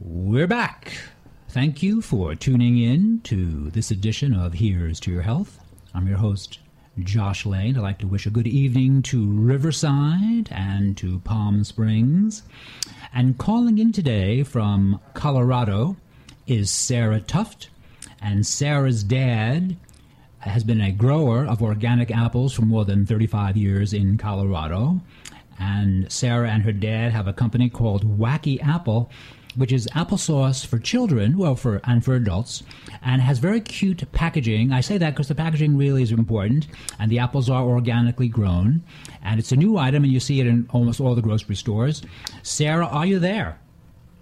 [0.01, 0.93] We're back.
[1.49, 5.59] Thank you for tuning in to this edition of Here's to Your Health.
[5.93, 6.61] I'm your host,
[7.01, 7.77] Josh Lane.
[7.77, 12.45] I'd like to wish a good evening to Riverside and to Palm Springs.
[13.13, 15.97] And calling in today from Colorado
[16.51, 17.69] is Sarah Tuft.
[18.21, 19.77] And Sarah's dad
[20.39, 25.01] has been a grower of organic apples for more than 35 years in Colorado.
[25.59, 29.11] And Sarah and her dad have a company called Wacky Apple,
[29.55, 32.63] which is applesauce for children, well, for and for adults,
[33.03, 34.73] and has very cute packaging.
[34.73, 36.67] I say that because the packaging really is important,
[36.99, 38.83] and the apples are organically grown,
[39.23, 42.03] and it's a new item, and you see it in almost all the grocery stores.
[42.43, 43.59] Sarah, are you there?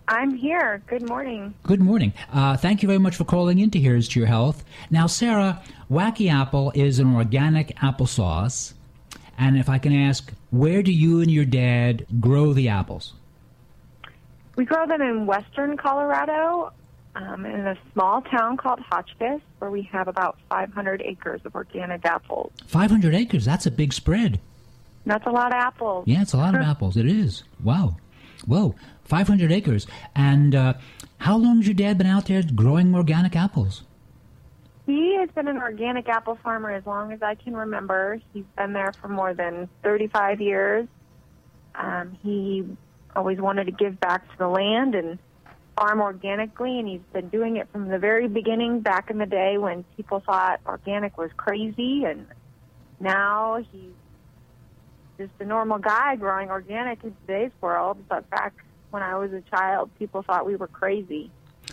[0.08, 0.82] I'm here.
[0.86, 1.54] Good morning.
[1.64, 2.14] Good morning.
[2.32, 4.64] Uh, thank you very much for calling in to Here's to Your Health.
[4.90, 8.72] Now, Sarah, Wacky Apple is an organic applesauce,
[9.36, 13.12] and if I can ask, where do you and your dad grow the apples?
[14.56, 16.72] We grow them in western Colorado,
[17.14, 22.06] um, in a small town called Hotchkiss, where we have about 500 acres of organic
[22.06, 22.50] apples.
[22.66, 24.40] 500 acres, that's a big spread.
[25.04, 26.04] That's a lot of apples.
[26.06, 26.96] Yeah, it's a lot of apples.
[26.96, 27.42] It is.
[27.62, 27.96] Wow.
[28.46, 28.74] Whoa,
[29.04, 29.86] 500 acres.
[30.14, 30.74] And uh,
[31.18, 33.82] how long has your dad been out there growing organic apples?
[34.86, 38.20] He has been an organic apple farmer as long as I can remember.
[38.32, 40.88] He's been there for more than 35 years.
[41.74, 42.64] Um, he
[43.14, 45.18] always wanted to give back to the land and
[45.76, 49.58] farm organically, and he's been doing it from the very beginning back in the day
[49.58, 52.26] when people thought organic was crazy, and
[52.98, 53.92] now he's
[55.18, 57.98] just a normal guy growing organic in today's world.
[58.08, 58.54] But back
[58.90, 61.30] when I was a child, people thought we were crazy.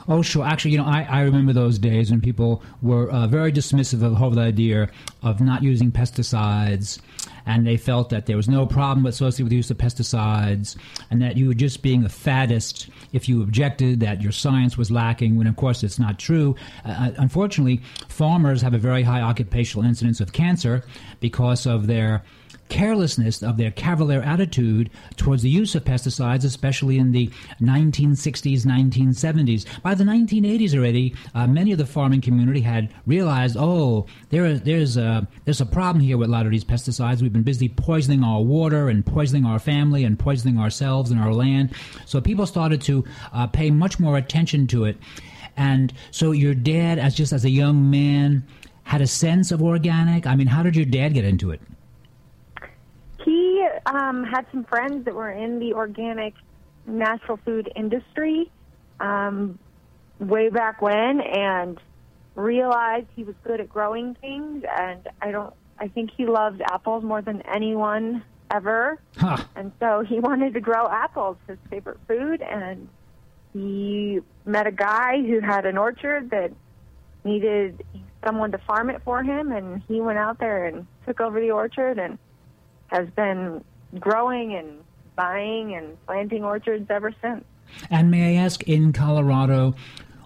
[0.08, 0.45] Oh, sure.
[0.45, 4.12] Actually, you know, I, I remember those days when people were uh, very dismissive of
[4.12, 4.89] the whole idea
[5.23, 6.99] of not using pesticides,
[7.45, 10.75] and they felt that there was no problem associated with the use of pesticides,
[11.10, 14.91] and that you were just being a faddist if you objected that your science was
[14.91, 16.55] lacking, when of course it's not true.
[16.84, 20.84] Uh, unfortunately, farmers have a very high occupational incidence of cancer
[21.19, 22.21] because of their
[22.69, 27.28] carelessness of their cavalier attitude towards the use of pesticides, especially in the
[27.62, 29.65] 1960s, 1970s.
[29.82, 34.62] By the 1980s already, uh, many of the farming community had realized, oh, there is,
[34.62, 37.21] there's, a, there's a problem here with a lot of these pesticides.
[37.21, 41.34] We've been busy poisoning our water and poisoning our family and poisoning ourselves and our
[41.34, 41.71] land.
[42.06, 44.97] So people started to uh, pay much more attention to it.
[45.58, 48.45] And so your dad, as just as a young man,
[48.84, 50.28] had a sense of organic.
[50.28, 51.62] I mean, how did your dad get into it?
[53.26, 56.36] He um, had some friends that were in the organic
[56.86, 58.52] natural food industry
[59.00, 59.58] um,
[60.20, 61.80] way back when, and
[62.36, 64.64] realized he was good at growing things.
[64.70, 65.54] And I don't.
[65.78, 69.00] I think he loved apples more than anyone ever.
[69.18, 69.38] Huh.
[69.56, 72.88] And so he wanted to grow apples, his favorite food, and
[73.52, 76.52] he met a guy who had an orchard that
[77.24, 77.84] needed
[78.24, 81.52] someone to farm it for him, and he went out there and took over the
[81.52, 82.20] orchard and
[82.88, 83.63] has been
[84.00, 84.80] growing and
[85.15, 87.43] buying and planting orchards ever since.
[87.89, 89.76] And may I ask, in Colorado,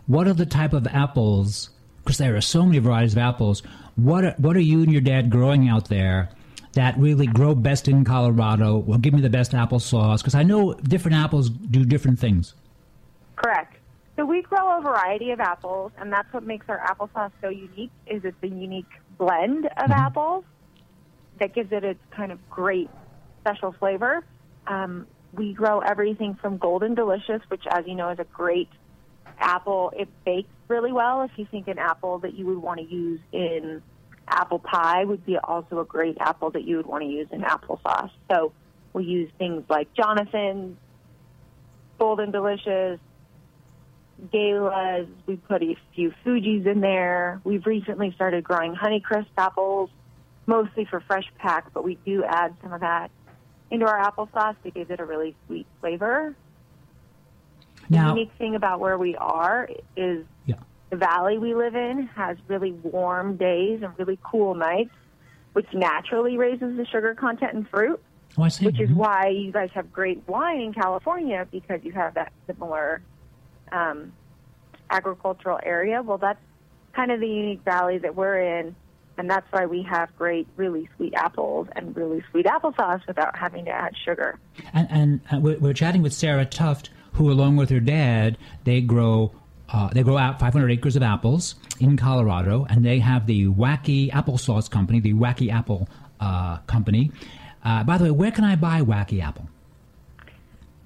[0.08, 1.70] what are the type of apples?
[2.04, 3.62] Because there are so many varieties of apples.
[3.96, 6.30] What are, what are you and your dad growing out there
[6.74, 8.78] that really grow best in Colorado?
[8.78, 10.20] Will give me the best applesauce?
[10.20, 12.54] Because I know different apples do different things.
[13.36, 13.78] Correct.
[14.16, 17.92] So we grow a variety of apples, and that's what makes our applesauce so unique.
[18.06, 19.92] Is it's a unique blend of mm-hmm.
[19.94, 20.44] apples
[21.40, 22.90] that gives it its kind of great
[23.42, 24.24] special flavor.
[24.68, 28.70] Um, we grow everything from Golden Delicious, which, as you know, is a great
[29.40, 29.92] apple.
[29.96, 31.24] It bakes really well.
[31.24, 33.82] If you think an apple that you would want to use in
[34.28, 37.42] apple pie would be also a great apple that you would want to use in
[37.42, 38.12] applesauce.
[38.30, 38.52] So
[38.94, 40.78] we use things like Jonathan's,
[41.98, 43.00] Golden Delicious,
[44.32, 45.08] Galas.
[45.26, 47.42] We put a few Fuji's in there.
[47.44, 49.90] We've recently started growing Honeycrisp apples,
[50.50, 53.12] mostly for fresh pack, but we do add some of that
[53.72, 56.36] into our applesauce to give it a really sweet flavor.
[57.90, 60.56] Now- the unique thing about where we are is Yeah.
[60.90, 64.94] the valley we live in has really warm days and really cool nights,
[65.54, 68.02] which naturally raises the sugar content in fruit,
[68.38, 68.96] Oh, which is Mhm.
[68.96, 73.02] why you guys have great wine in California because you have that similar
[73.72, 74.14] um,
[74.90, 76.02] agricultural area.
[76.02, 76.42] Well, that's
[76.94, 78.76] kind of the unique valley that we're in,
[79.20, 83.66] and that's why we have great, really sweet apples and really sweet applesauce without having
[83.66, 84.40] to add sugar.
[84.74, 88.80] And, and uh, we're, we're chatting with Sarah Tuft, who, along with her dad, they
[88.80, 89.34] grow
[89.72, 94.10] uh, they grow out 500 acres of apples in Colorado, and they have the Wacky
[94.10, 95.88] Applesauce Company, the Wacky Apple
[96.20, 97.12] uh, Company.
[97.64, 99.48] Uh, by the way, where can I buy Wacky Apple?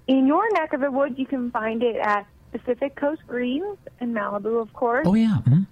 [0.07, 4.11] In your neck of the woods, you can find it at Pacific Coast Greens in
[4.13, 5.05] Malibu, of course.
[5.07, 5.67] Oh yeah, mhm.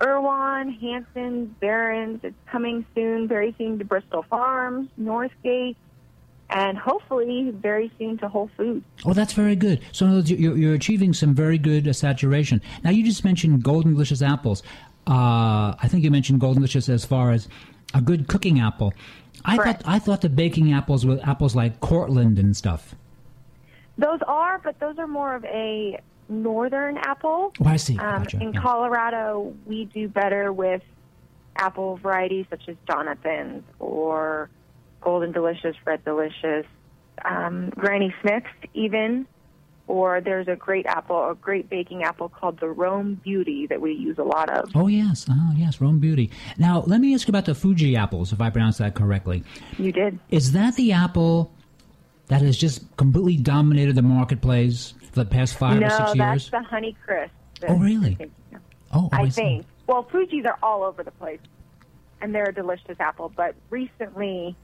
[0.00, 2.20] Erewhon, Hanson, Barron's.
[2.22, 5.76] It's coming soon, very soon to Bristol Farms, Northgate,
[6.48, 8.84] and hopefully very soon to Whole Foods.
[9.04, 9.80] oh that's very good.
[9.92, 12.60] So in other words, you're, you're achieving some very good uh, saturation.
[12.82, 14.62] Now you just mentioned golden delicious apples.
[15.06, 17.48] Uh, I think you mentioned golden delicious as far as
[17.94, 18.92] a good cooking apple.
[19.44, 19.82] I Correct.
[19.82, 22.94] thought I thought the baking apples were apples like Cortland and stuff.
[23.98, 27.52] Those are, but those are more of a northern apple.
[27.60, 27.98] Oh, I see.
[27.98, 28.40] Um, Gotcha.
[28.40, 28.60] in Yeah.
[28.60, 30.82] Colorado, we do better with
[31.56, 34.48] apple varieties such as Jonathan's or
[35.00, 36.66] Golden Delicious, Red Delicious,
[37.24, 39.26] um, Granny Smith's, even.
[39.86, 43.92] Or there's a great apple, a great baking apple called the Rome Beauty that we
[43.92, 44.70] use a lot of.
[44.76, 46.30] Oh yes, oh yes, Rome Beauty.
[46.58, 49.42] Now let me ask you about the Fuji apples, if I pronounced that correctly.
[49.78, 50.20] You did.
[50.30, 51.52] Is that the apple
[52.28, 56.50] that has just completely dominated the marketplace the past five no, or six that's years?
[56.50, 57.32] the Honey Crisp.
[57.68, 58.16] Oh, really?
[58.92, 59.40] Oh, I see.
[59.40, 59.66] think.
[59.86, 61.40] Well, Fuji's are all over the place,
[62.20, 63.32] and they're a delicious apple.
[63.34, 64.56] But recently,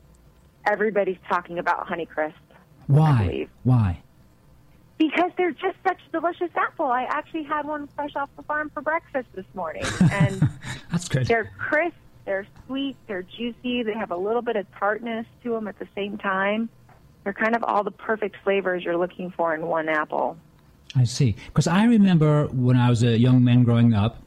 [0.65, 2.35] everybody's talking about Honeycrisp
[2.87, 3.49] Why?
[3.65, 4.03] Why?
[4.99, 6.87] because they're just such a delicious apple.
[6.87, 10.49] I actually had one fresh off the farm for breakfast this morning, and
[10.91, 11.27] That's good.
[11.27, 13.83] they're crisp, they're sweet, they're juicy.
[13.83, 16.69] They have a little bit of tartness to them at the same time.
[17.27, 20.37] They're kind of all the perfect flavors you're looking for in one apple.
[20.95, 21.35] I see.
[21.49, 24.23] Because I remember when I was a young man growing up,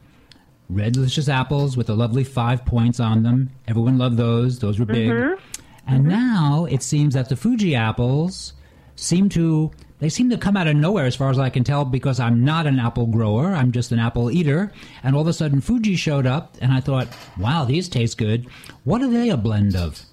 [0.69, 3.51] red delicious apples with the lovely five points on them.
[3.69, 4.59] Everyone loved those.
[4.59, 5.11] Those were big.
[5.11, 5.61] Mm-hmm.
[5.87, 8.51] And now it seems that the Fuji apples
[8.97, 11.85] seem to they seem to come out of nowhere as far as I can tell
[11.85, 13.53] because I'm not an apple grower.
[13.53, 14.73] I'm just an apple eater.
[15.03, 17.07] And all of a sudden Fuji showed up and I thought,
[17.37, 18.45] wow, these taste good.
[18.83, 20.03] What are they a blend of?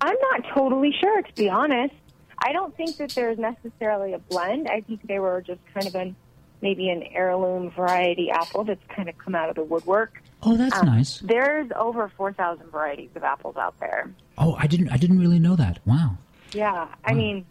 [0.00, 1.94] I'm not totally sure, to be honest.
[2.38, 4.68] I don't think that there's necessarily a blend.
[4.68, 6.16] I think they were just kind of an
[6.62, 10.22] maybe an heirloom variety apple that's kind of come out of the woodwork.
[10.42, 11.18] Oh, that's Um, nice.
[11.20, 14.10] There's over 4,000 varieties of apples out there.
[14.38, 15.78] Oh, I didn't I didn't really know that.
[15.86, 16.18] Wow.
[16.52, 17.44] Yeah, I mean,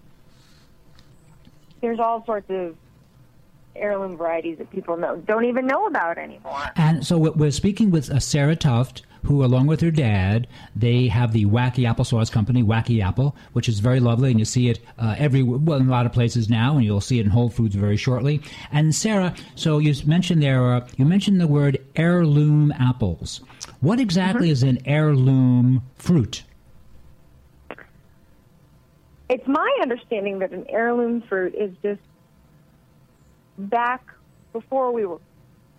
[1.82, 2.76] there's all sorts of
[3.76, 6.72] heirloom varieties that people know don't even know about anymore.
[6.76, 11.08] And so we're- we're speaking with uh, Sarah Tuft, who, along with her dad, they
[11.08, 14.80] have the Wacky Applesauce Company, Wacky Apple, which is very lovely, and you see it
[15.00, 17.50] uh, every well in a lot of places now, and you'll see it in Whole
[17.50, 18.42] Foods very shortly.
[18.72, 23.42] And Sarah, so you mentioned there, uh, you mentioned the word heirloom apples.
[23.82, 24.52] What exactly mm-hmm.
[24.52, 26.44] is an heirloom fruit?
[29.28, 32.02] It's my understanding that an heirloom fruit is just
[33.58, 34.04] back
[34.54, 35.20] before we were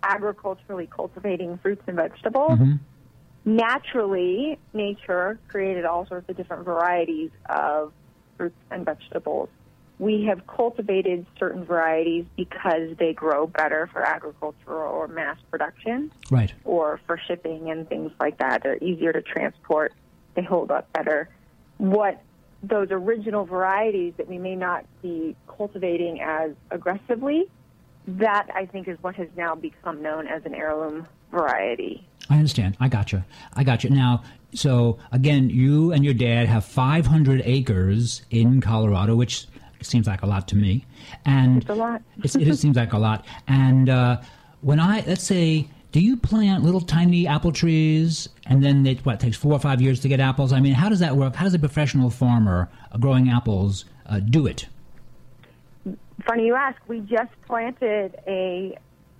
[0.03, 2.51] agriculturally cultivating fruits and vegetables.
[2.51, 2.73] Mm-hmm.
[3.47, 7.93] Naturally, nature created all sorts of different varieties of
[8.35, 9.47] fruits and vegetables.
[9.99, 16.53] We have cultivated certain varieties because they grow better for agricultural or mass production, right?
[16.65, 18.63] Or for shipping and things like that.
[18.63, 19.93] They're easier to transport.
[20.33, 21.29] They hold up better.
[21.77, 22.21] What
[22.61, 27.45] those original varieties that we may not be cultivating as aggressively,
[28.07, 32.05] that I think is what has now become known as an heirloom variety.
[32.29, 32.77] I understand.
[32.79, 33.23] I got you.
[33.53, 33.89] I got you.
[33.89, 34.23] Now,
[34.53, 39.47] so again, you and your dad have 500 acres in Colorado, which
[39.81, 40.85] seems like a lot to me.
[41.25, 42.01] And it's a lot.
[42.23, 43.25] it seems like a lot.
[43.47, 44.21] And uh,
[44.61, 49.19] when I let's say do you plant little tiny apple trees and then it what
[49.19, 50.51] takes four or five years to get apples?
[50.53, 51.35] I mean, how does that work?
[51.35, 52.69] How does a professional farmer
[52.99, 54.67] growing apples uh, do it?
[56.25, 56.79] Funny you ask.
[56.87, 58.77] We just planted a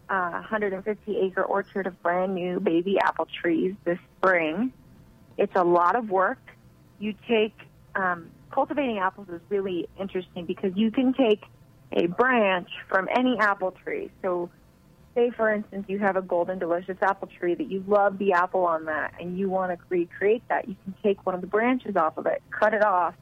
[0.10, 4.72] uh, 150 acre orchard of brand new baby apple trees this spring.
[5.38, 6.40] It's a lot of work.
[7.00, 7.56] You take
[7.96, 11.44] um, cultivating apples is really interesting because you can take
[11.92, 14.10] a branch from any apple tree.
[14.22, 14.50] So
[15.18, 18.66] say, for instance, you have a golden delicious apple tree that you love the apple
[18.66, 21.96] on that and you want to recreate that, you can take one of the branches
[21.96, 23.16] off of it, cut it off,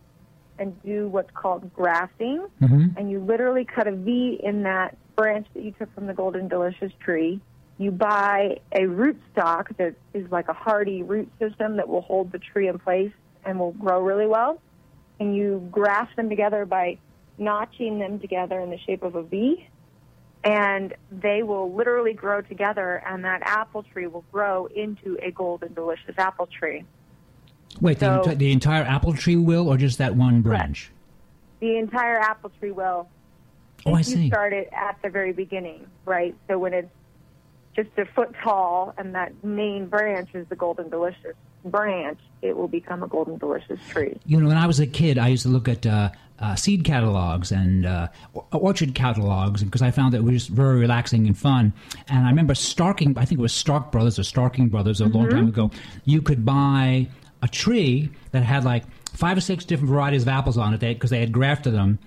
[0.59, 2.45] and do what's called grafting.
[2.61, 2.97] Mm-hmm.
[2.97, 6.47] And you literally cut a V in that branch that you took from the golden
[6.47, 7.41] delicious tree.
[7.77, 12.31] You buy a root stock that is like a hardy root system that will hold
[12.31, 13.11] the tree in place
[13.43, 14.61] and will grow really well.
[15.19, 16.97] And you graft them together by
[17.37, 19.67] notching them together in the shape of a V
[20.45, 25.73] and they will literally grow together, and that apple tree will grow into a golden
[25.73, 26.85] delicious apple tree.
[27.81, 30.91] Wait, so, the, enti- the, entire apple tree will, or just that one branch?
[31.59, 33.09] The entire apple tree will.
[33.85, 34.23] Oh, I see.
[34.23, 36.35] You start it at the very beginning, right?
[36.47, 36.89] So when it's
[37.75, 42.67] just a foot tall, and that main branch is the golden delicious branch, it will
[42.67, 44.19] become a golden delicious tree.
[44.25, 46.09] You know, when I was a kid, I used to look at uh,
[46.39, 48.07] uh, seed catalogs and uh,
[48.51, 51.73] orchard catalogs because I found that it was very relaxing and fun.
[52.07, 55.17] And I remember Starking, I think it was Stark Brothers or Starking Brothers a mm-hmm.
[55.17, 55.71] long time ago.
[56.05, 57.07] You could buy
[57.41, 58.83] a tree that had like
[59.15, 61.99] five or six different varieties of apples on it because they, they, had grafted them.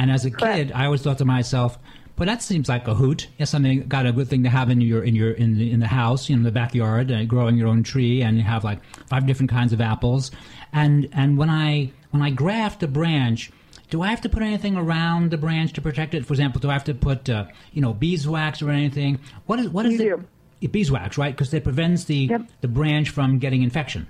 [0.00, 0.56] And as a Correct.
[0.56, 1.78] kid, I always thought to myself,
[2.16, 3.28] but that seems like a hoot.
[3.36, 5.80] Yeah, something got a good thing to have in your in your in the in
[5.80, 8.64] the house, you know, in the backyard, uh, growing your own tree, and you have
[8.64, 10.30] like five different kinds of apples.
[10.72, 13.50] And and when I when I graft a branch,
[13.90, 16.24] do I have to put anything around the branch to protect it?
[16.24, 19.18] For example, do I have to put uh, you know beeswax or anything?
[19.44, 20.24] What is what is you
[20.62, 20.72] it?
[20.72, 21.36] Beeswax, right?
[21.36, 22.42] Because it prevents the yep.
[22.62, 24.06] the branch from getting infection.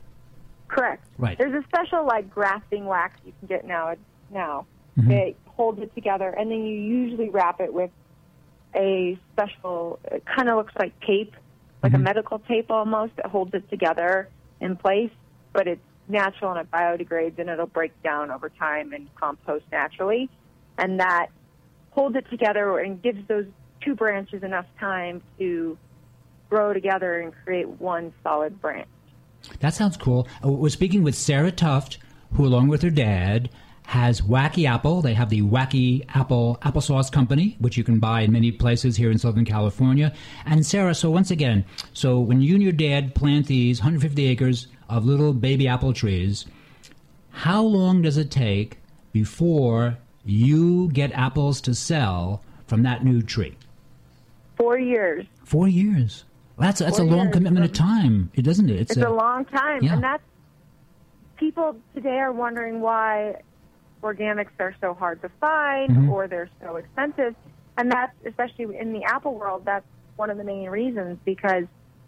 [0.68, 1.04] Correct.
[1.18, 1.36] Right.
[1.36, 3.96] There's a special like grafting wax you can get now.
[4.32, 4.66] Now
[4.96, 5.10] mm-hmm.
[5.10, 7.90] it holds it together, and then you usually wrap it with
[8.74, 11.34] a special, it kind of looks like tape,
[11.82, 12.00] like mm-hmm.
[12.00, 15.10] a medical tape almost, that holds it together in place,
[15.52, 20.30] but it's natural and it biodegrades and it'll break down over time and compost naturally.
[20.78, 21.26] And that
[21.90, 23.44] holds it together and gives those
[23.82, 25.76] two branches enough time to
[26.48, 28.88] grow together and create one solid branch.
[29.58, 30.26] That sounds cool.
[30.42, 31.98] Uh, we're speaking with Sarah Tuft,
[32.32, 33.50] who, along with her dad,
[33.90, 35.02] has Wacky Apple.
[35.02, 39.10] They have the Wacky Apple Applesauce Company, which you can buy in many places here
[39.10, 40.14] in Southern California.
[40.46, 44.68] And Sarah, so once again, so when you and your dad plant these 150 acres
[44.88, 46.46] of little baby apple trees,
[47.30, 48.78] how long does it take
[49.10, 53.56] before you get apples to sell from that new tree?
[54.56, 55.26] Four years.
[55.42, 56.22] Four years.
[56.60, 57.32] that's that's Four a long years.
[57.32, 58.82] commitment of time, doesn't it?
[58.82, 59.94] It's, it's a, a, long time, yeah.
[59.94, 60.22] and that's
[61.38, 63.34] people today are wondering why
[64.02, 66.10] organics are so hard to find mm-hmm.
[66.10, 67.34] or they're so expensive.
[67.76, 69.86] And that's, especially in the apple world, that's
[70.16, 71.64] one of the main reasons because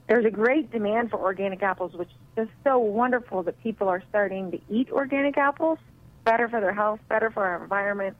[0.08, 4.50] there's a great demand for organic apples, which is so wonderful that people are starting
[4.50, 5.78] to eat organic apples.
[6.24, 8.16] Better for their health, better for our environment.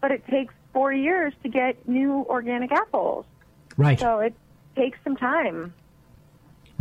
[0.00, 3.26] But it takes four years to get new organic apples.
[3.76, 3.98] Right.
[3.98, 4.34] So it
[4.76, 5.74] takes some time.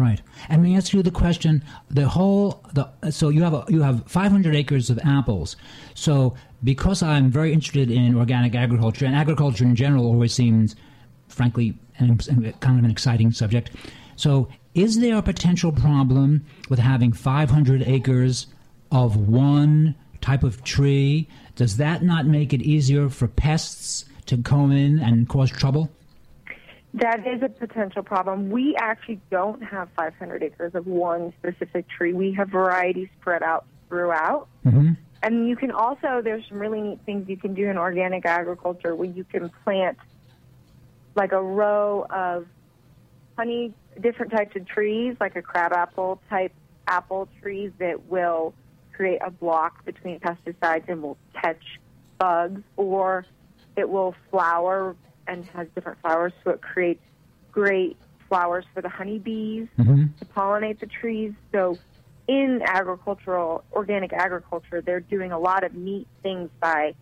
[0.02, 0.20] Right.
[0.49, 3.84] And let me ask you the question: the whole the so you have a, you
[3.84, 5.56] have 500 acres of apples.
[5.93, 6.34] So
[6.64, 10.76] because I'm very interested in organic agriculture and agriculture in general always seems,
[11.28, 12.18] frankly, an,
[12.62, 13.70] kind of an exciting subject.
[14.16, 18.47] So is there a potential problem with having 500 acres
[18.91, 21.28] of one type of tree?
[21.56, 25.91] Does that not make it easier for pests to come in and cause trouble?
[26.94, 28.50] That is a potential problem.
[28.50, 32.14] We actually don't have 500 acres of one specific tree.
[32.14, 34.48] We have varieties spread out throughout.
[34.66, 34.94] Mm-hmm.
[35.24, 38.96] And you can also, there's some really neat things you can do in organic agriculture
[38.96, 39.98] where you can plant
[41.16, 42.48] like a row of
[43.38, 46.54] honey, different types of trees, like a crabapple type
[46.88, 48.54] apple trees that will
[48.94, 51.80] create a block between pesticides and will catch
[52.18, 53.26] bugs, or
[53.78, 54.96] it will flower
[55.32, 57.02] and has different flowers, so it creates
[57.52, 60.06] great flowers for the honeybees Mm-hmm.
[60.20, 61.34] to pollinate the trees.
[61.52, 61.80] So,
[62.28, 66.94] in agricultural, organic agriculture, they're doing a lot of neat things by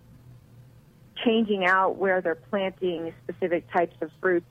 [1.25, 4.45] changing out where they're planting specific types of fruits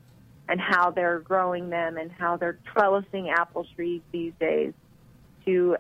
[0.49, 4.73] and how they're growing them and how they're trellising apple trees these days
[5.45, 5.77] to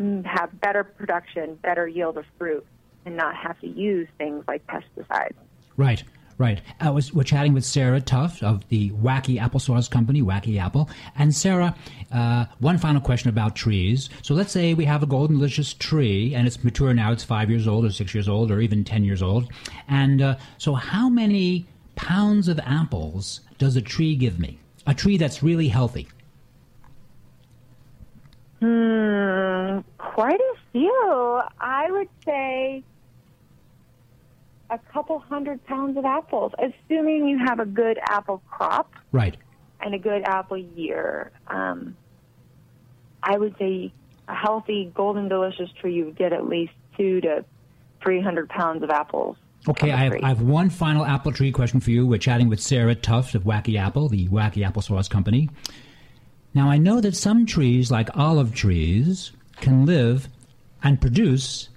[0.00, 2.66] mm, have better production, better yield of fruit,
[3.06, 5.34] and not have to use things like pesticides.
[5.76, 6.02] Right,
[6.40, 6.60] right.
[6.80, 10.88] I was, we're chatting with Sarah Tuft of the Wacky Applesauce Company, Wacky Apple.
[11.16, 11.76] And Sarah,
[12.10, 14.08] uh, one final question about trees.
[14.22, 17.12] So let's say we have a golden delicious tree, and it's mature now.
[17.12, 19.52] It's five years old, or six years old, or even ten years old.
[19.86, 24.58] And uh, so, how many pounds of apples does a tree give me?
[24.86, 26.08] A tree that's really healthy.
[28.60, 31.40] Hmm, quite a few.
[31.60, 32.82] I would say
[34.70, 39.36] a couple hundred pounds of apples, assuming you have a good apple crop Right.
[39.80, 41.32] and a good apple year.
[41.48, 41.96] Um,
[43.22, 43.92] I would say
[44.28, 47.44] a healthy golden delicious tree, you would get at least two to
[48.02, 49.36] three hundred pounds of apples.
[49.68, 50.14] Okay, I have.
[50.22, 52.06] I have one final apple tree question for you.
[52.06, 55.50] We're chatting with Sarah Tuft of Wacky Apple, the Wacky Applesauce Company.
[56.54, 60.28] Now, I know that some trees, like olive trees, can live
[60.82, 61.68] and produce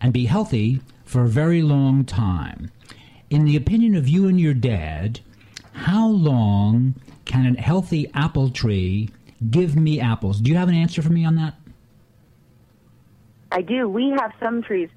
[0.00, 0.80] and be healthy
[1.10, 2.70] for a very long time.
[3.30, 5.18] In the opinion of you and your dad,
[5.72, 6.94] how long
[7.24, 9.10] can a healthy apple tree
[9.50, 10.40] give me apples?
[10.40, 11.54] Do you have an answer for me on that?
[13.50, 13.88] I do.
[13.88, 14.88] We have some trees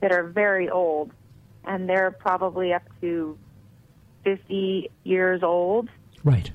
[0.00, 1.12] that are very old,
[1.64, 3.38] and they're probably up to
[4.24, 5.88] 50 years old.
[6.24, 6.50] Right.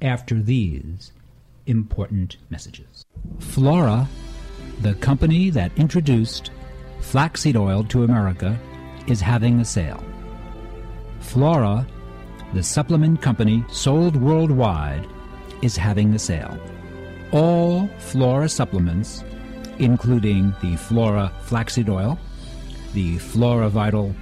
[0.00, 1.12] after these
[1.66, 3.04] important messages.
[3.38, 4.08] Flora,
[4.80, 6.50] the company that introduced
[7.00, 8.58] flaxseed oil to America,
[9.06, 10.02] is having a sale.
[11.20, 11.86] Flora,
[12.54, 15.06] the supplement company sold worldwide,
[15.62, 16.58] is having a sale.
[17.32, 19.22] All Flora supplements,
[19.78, 22.18] including the Flora flaxseed oil,
[22.92, 24.14] the Flora Vital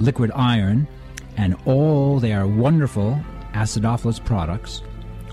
[0.00, 0.88] liquid iron,
[1.36, 3.20] and all their wonderful
[3.52, 4.82] acidophilus products,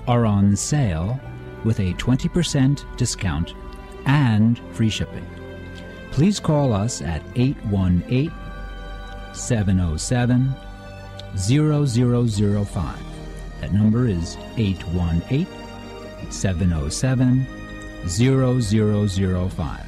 [0.07, 1.19] are on sale
[1.63, 3.53] with a 20% discount
[4.05, 5.25] and free shipping.
[6.11, 8.31] Please call us at 818
[9.33, 10.55] 707
[11.37, 12.99] 0005.
[13.61, 15.45] That number is 818
[16.31, 17.47] 707
[18.07, 19.85] 0005.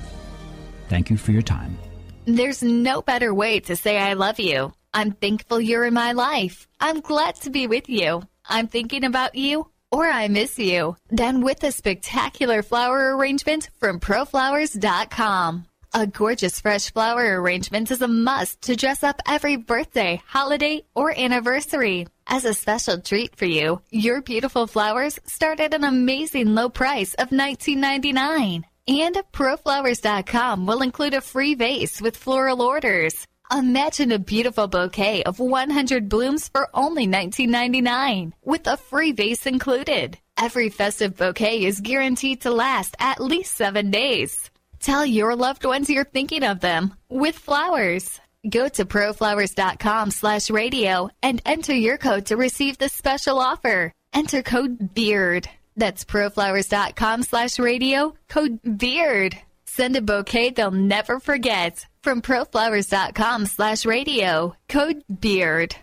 [0.89, 1.77] Thank you for your time.
[2.25, 4.73] There's no better way to say I love you.
[4.93, 6.67] I'm thankful you're in my life.
[6.79, 8.23] I'm glad to be with you.
[8.45, 10.95] I'm thinking about you or I miss you.
[11.13, 15.65] Done with a spectacular flower arrangement from proflowers.com.
[15.91, 21.17] A gorgeous fresh flower arrangement is a must to dress up every birthday, holiday, or
[21.17, 22.07] anniversary.
[22.27, 27.15] As a special treat for you, your beautiful flowers start at an amazing low price
[27.15, 28.63] of $19.99.
[28.87, 33.25] And ProFlowers.com will include a free vase with floral orders.
[33.51, 40.19] Imagine a beautiful bouquet of 100 blooms for only $19.99 with a free vase included.
[40.37, 44.51] Every festive bouquet is guaranteed to last at least seven days.
[44.79, 48.21] Tell your loved ones you're thinking of them with flowers.
[48.47, 53.91] Go to proflowers.com slash radio and enter your code to receive the special offer.
[54.13, 55.49] Enter code BEARD.
[55.75, 59.39] That's proflowers.com slash radio, code BEARD.
[59.71, 61.85] Send a bouquet they'll never forget.
[62.01, 65.75] From proflowers.com slash radio, code BEARD.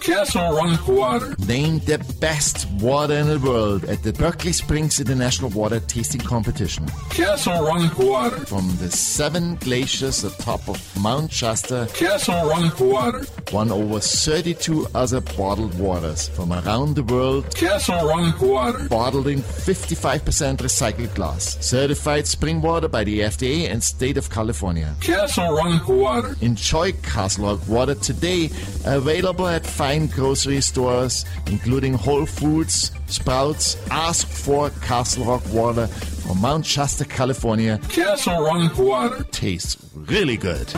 [0.00, 1.34] Castle Rock Water.
[1.48, 6.86] Named the best water in the world at the Berkeley Springs International Water Tasting Competition.
[7.08, 8.40] Castle Rock Water.
[8.44, 11.88] From the seven glaciers atop of Mount Shasta.
[11.94, 13.24] Castle Rock Water.
[13.54, 17.54] Won over 32 other bottled waters from around the world.
[17.54, 18.88] Castle Rock Water.
[18.88, 21.56] Bottled in 55% recycled glass.
[21.64, 24.92] Certified spring water by the FDA and state of California.
[25.00, 26.34] Castle Rock Water.
[26.40, 28.50] Enjoy Castle Rock Water today.
[28.86, 33.76] Available at fine grocery stores, including Whole Foods, Sprouts.
[33.88, 37.78] Ask for Castle Rock Water from Mount Shasta, California.
[37.88, 39.22] Castle Rock Water.
[39.30, 40.74] Tastes really good.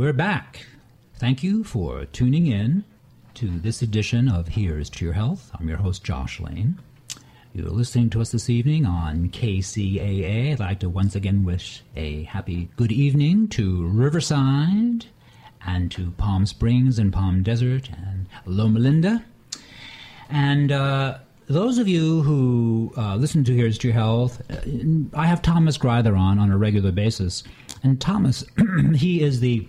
[0.00, 0.64] We're back.
[1.16, 2.84] Thank you for tuning in
[3.34, 5.50] to this edition of Here's to Your Health.
[5.52, 6.78] I'm your host, Josh Lane.
[7.52, 10.52] You're listening to us this evening on KCAA.
[10.52, 15.04] I'd like to once again wish a happy good evening to Riverside
[15.66, 19.22] and to Palm Springs and Palm Desert and Loma Linda.
[20.30, 24.62] And uh, those of you who uh, listen to Here's to Your Health, uh,
[25.12, 27.44] I have Thomas Greither on on a regular basis.
[27.82, 28.46] And Thomas,
[28.94, 29.68] he is the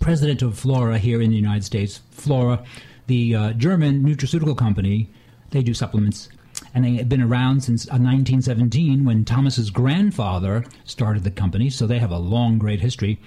[0.00, 2.00] president of Flora here in the United States.
[2.10, 2.62] Flora,
[3.06, 5.08] the uh, German nutraceutical company,
[5.50, 6.28] they do supplements
[6.74, 11.70] and they have been around since 1917 when Thomas's grandfather started the company.
[11.70, 13.20] So they have a long, great history.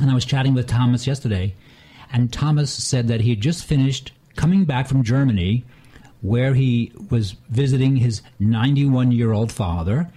[0.00, 1.54] And I was chatting with Thomas yesterday,
[2.12, 5.64] and Thomas said that he had just finished coming back from Germany,
[6.20, 10.10] where he was visiting his 91 year old father.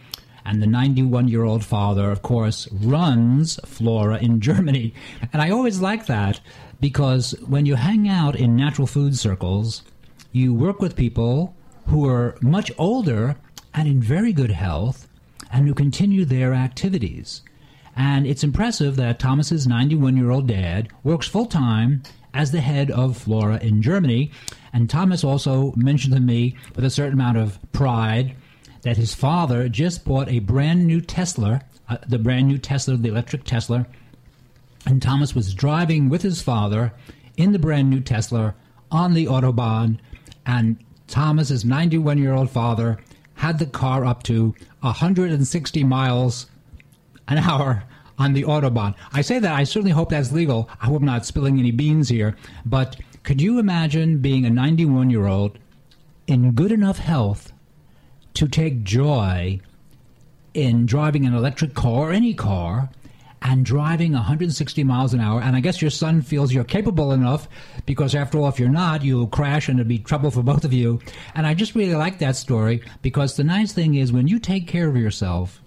[0.47, 4.93] And the 91 year old father, of course, runs Flora in Germany.
[5.33, 6.39] And I always like that
[6.79, 9.83] because when you hang out in natural food circles,
[10.31, 11.53] you work with people
[11.87, 13.35] who are much older
[13.73, 15.09] and in very good health
[15.51, 17.41] and who continue their activities.
[17.97, 22.89] And it's impressive that Thomas's 91 year old dad works full time as the head
[22.91, 24.31] of Flora in Germany.
[24.71, 28.33] And Thomas also mentioned to me with a certain amount of pride
[28.88, 33.09] that his father just bought a brand new Tesla, uh, the brand new Tesla, the
[33.09, 33.85] electric Tesla.
[34.85, 36.93] And Thomas was driving with his father
[37.35, 38.55] in the brand new Tesla
[38.89, 39.99] on the Autobahn.
[40.45, 40.77] And
[41.07, 42.97] Thomas's 91 year old father
[43.33, 46.45] had the car up to 160 miles
[47.27, 47.83] an hour
[48.17, 48.95] on the Autobahn.
[49.11, 50.69] I say that, I certainly hope that's legal.
[50.79, 52.38] I hope I'm not spilling any beans here.
[52.65, 55.59] But could you imagine being a 91 year old
[56.25, 57.51] in good enough health
[58.38, 59.59] to take joy
[60.53, 62.88] in driving an electric car or any car
[63.41, 65.41] and driving 160 miles an hour.
[65.41, 67.47] And I guess your son feels you're capable enough
[67.88, 70.73] because, after all, if you're not, you'll crash and it'll be trouble for both of
[70.73, 70.99] you.
[71.33, 74.67] And I just really like that story because the nice thing is when you take
[74.67, 75.59] care of yourself,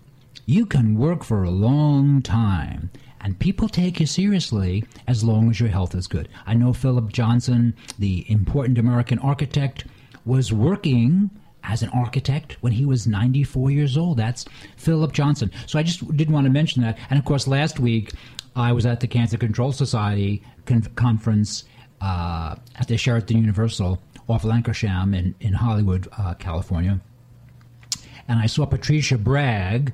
[0.46, 2.90] you can work for a long time.
[3.20, 6.28] And people take you seriously as long as your health is good.
[6.46, 9.86] I know Philip Johnson, the important American architect,
[10.24, 11.30] was working
[11.64, 14.16] as an architect when he was 94 years old.
[14.16, 14.44] That's
[14.76, 15.50] Philip Johnson.
[15.66, 16.98] So I just didn't want to mention that.
[17.10, 18.12] And of course, last week
[18.56, 21.64] I was at the Cancer Control Society con- conference
[22.00, 27.00] uh, at the Sheraton Universal off Lankershim in, in Hollywood, uh, California.
[28.28, 29.92] And I saw Patricia Bragg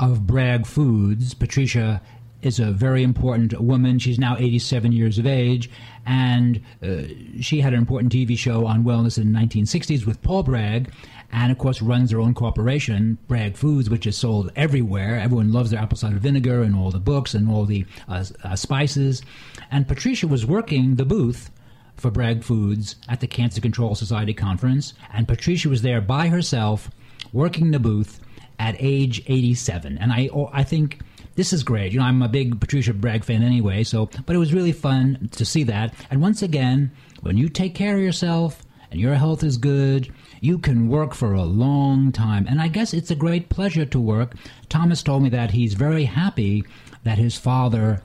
[0.00, 1.34] of Bragg Foods.
[1.34, 2.00] Patricia
[2.42, 3.98] is a very important woman.
[3.98, 5.70] She's now 87 years of age,
[6.04, 7.02] and uh,
[7.40, 10.92] she had an important TV show on wellness in the 1960s with Paul Bragg,
[11.32, 15.18] and of course runs her own corporation, Bragg Foods, which is sold everywhere.
[15.18, 18.54] Everyone loves their apple cider vinegar and all the books and all the uh, uh,
[18.54, 19.22] spices.
[19.70, 21.50] And Patricia was working the booth
[21.96, 26.90] for Bragg Foods at the Cancer Control Society conference, and Patricia was there by herself,
[27.32, 28.20] working the booth
[28.58, 29.98] at age 87.
[29.98, 31.00] And I, I think
[31.36, 31.92] this is great.
[31.92, 35.28] You know, I'm a big Patricia Bragg fan anyway, so, but it was really fun
[35.32, 35.94] to see that.
[36.10, 40.58] And once again, when you take care of yourself and your health is good, you
[40.58, 42.46] can work for a long time.
[42.48, 44.34] And I guess it's a great pleasure to work.
[44.68, 46.64] Thomas told me that he's very happy
[47.04, 48.02] that his father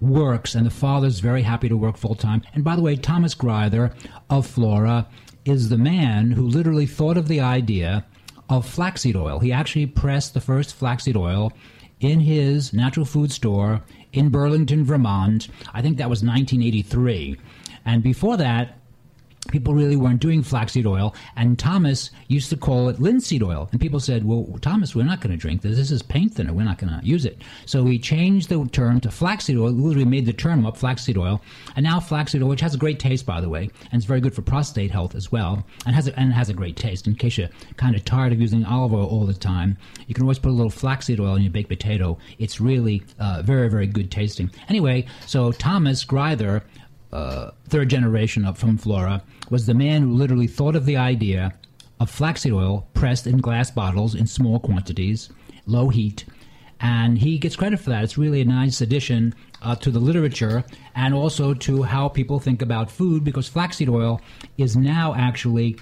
[0.00, 2.42] works, and the father's very happy to work full time.
[2.52, 3.94] And by the way, Thomas Greither
[4.28, 5.06] of Flora
[5.44, 8.04] is the man who literally thought of the idea
[8.48, 9.38] of flaxseed oil.
[9.38, 11.52] He actually pressed the first flaxseed oil
[12.04, 13.82] in his natural food store
[14.12, 15.48] in Burlington, Vermont.
[15.72, 17.36] I think that was 1983.
[17.84, 18.78] And before that,
[19.50, 23.68] people really weren't doing flaxseed oil, and Thomas used to call it linseed oil.
[23.72, 25.76] And people said, "Well, Thomas, we're not going to drink this.
[25.76, 26.52] This is paint thinner.
[26.52, 29.70] We're not going to use it." So he changed the term to flaxseed oil.
[29.70, 31.40] Literally made the term up, flaxseed oil,
[31.76, 34.20] and now flaxseed oil, which has a great taste, by the way, and it's very
[34.20, 37.06] good for prostate health as well, and has a, and has a great taste.
[37.06, 39.76] In case you're kind of tired of using olive oil all the time,
[40.06, 42.18] you can always put a little flaxseed oil in your baked potato.
[42.38, 44.50] It's really uh, very, very good tasting.
[44.68, 46.62] Anyway, so Thomas Greither
[47.14, 51.54] uh, third generation up from Flora, was the man who literally thought of the idea
[52.00, 55.30] of flaxseed oil pressed in glass bottles in small quantities,
[55.66, 56.24] low heat,
[56.80, 58.02] and he gets credit for that.
[58.02, 60.64] It's really a nice addition uh, to the literature
[60.96, 64.20] and also to how people think about food because flaxseed oil
[64.58, 65.78] is now actually,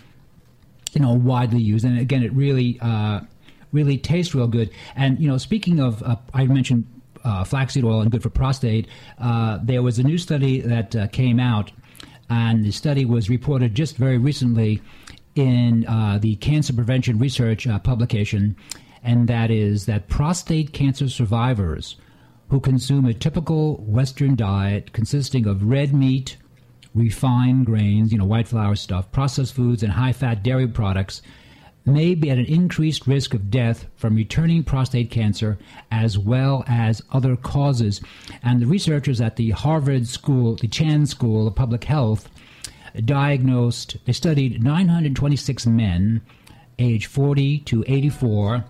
[0.92, 2.78] you know, widely used, and again, it really.
[2.80, 3.20] Uh,
[3.72, 4.70] really tastes real good.
[4.94, 6.84] And you know, speaking of, uh, I mentioned
[7.24, 8.88] uh, flaxseed oil and good for prostate.
[9.18, 11.72] Uh, there was a new study that uh, came out,
[12.30, 14.80] and the study was reported just very recently
[15.34, 18.56] in uh, the Cancer Prevention Research uh, publication,
[19.02, 21.96] and that is that prostate cancer survivors
[22.48, 26.36] who consume a typical Western diet consisting of red meat,
[26.94, 31.22] refined grains, you know, white flour stuff, processed foods, and high fat dairy products
[31.84, 35.58] may be at an increased risk of death from returning prostate cancer
[35.90, 38.00] as well as other causes.
[38.42, 42.28] And the researchers at the Harvard School, the Chan School of Public Health,
[43.04, 46.20] diagnosed, they studied 926 men
[46.78, 48.64] age 40 to 84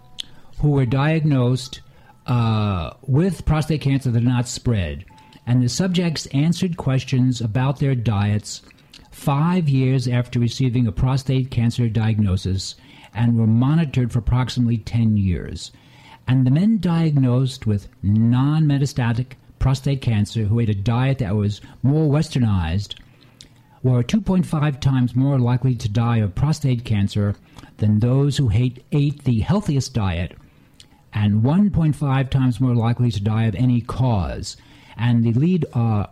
[0.60, 1.80] who were diagnosed
[2.26, 5.04] uh, with prostate cancer that did not spread.
[5.46, 8.62] And the subjects answered questions about their diets
[9.10, 12.76] five years after receiving a prostate cancer diagnosis
[13.14, 15.72] and were monitored for approximately 10 years.
[16.26, 21.60] And the men diagnosed with non metastatic prostate cancer who ate a diet that was
[21.82, 22.94] more westernized
[23.82, 27.34] were 2.5 times more likely to die of prostate cancer
[27.78, 30.36] than those who ate, ate the healthiest diet
[31.12, 34.56] and 1.5 times more likely to die of any cause.
[34.96, 36.06] And the lead uh,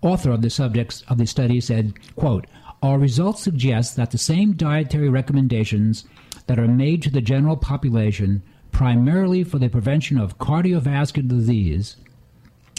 [0.00, 2.46] author of the subjects of the study said, quote,
[2.82, 6.04] our results suggest that the same dietary recommendations
[6.48, 8.42] that are made to the general population
[8.72, 11.96] primarily for the prevention of cardiovascular disease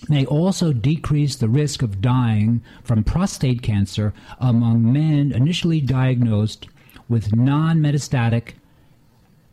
[0.07, 6.67] may also decrease the risk of dying from prostate cancer among men initially diagnosed
[7.09, 8.53] with non metastatic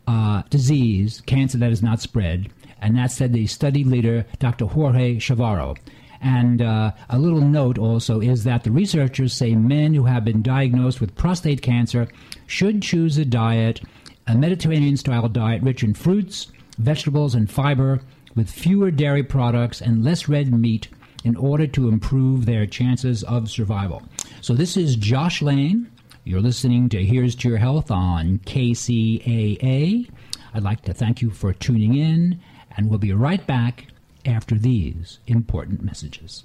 [0.06, 2.48] uh, disease, cancer that is not spread.
[2.80, 4.66] And that said the study leader, Dr.
[4.66, 5.76] Jorge Chavarro.
[6.20, 10.42] And uh, a little note also is that the researchers say men who have been
[10.42, 12.08] diagnosed with prostate cancer
[12.46, 13.80] should choose a diet
[14.26, 16.48] a Mediterranean style diet rich in fruits,
[16.78, 18.00] vegetables, and fiber,
[18.34, 20.88] with fewer dairy products and less red meat
[21.24, 24.02] in order to improve their chances of survival.
[24.40, 25.90] So, this is Josh Lane.
[26.24, 30.10] You're listening to Here's to Your Health on KCAA.
[30.54, 32.40] I'd like to thank you for tuning in,
[32.76, 33.86] and we'll be right back
[34.24, 36.44] after these important messages.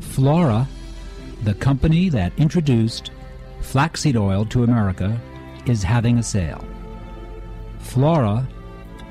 [0.00, 0.68] Flora,
[1.42, 3.10] the company that introduced
[3.60, 5.18] flaxseed oil to America,
[5.66, 6.64] is having a sale.
[7.84, 8.48] Flora,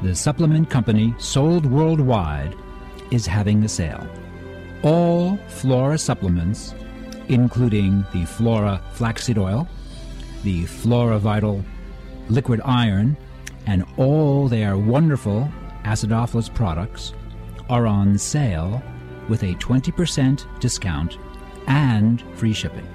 [0.02, 2.56] the supplement company sold worldwide,
[3.12, 4.06] is having a sale.
[4.82, 6.74] All Flora supplements,
[7.30, 9.70] including the Flora flaxseed oil,
[10.44, 11.64] the Flora Vital
[12.28, 13.16] liquid iron,
[13.68, 15.50] and all their wonderful
[15.86, 17.14] acidophilus products,
[17.70, 18.84] are on sale
[19.30, 21.18] with a 20% discount
[21.68, 22.88] and free shipping.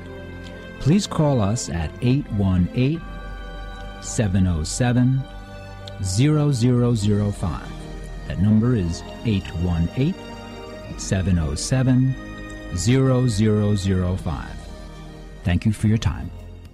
[0.81, 3.01] Please call us at 818
[4.03, 5.23] 707
[6.03, 7.73] 0005.
[8.27, 10.15] That number is 818
[10.99, 12.15] 707
[12.77, 14.49] 0005.
[15.45, 16.31] Thank you for your time.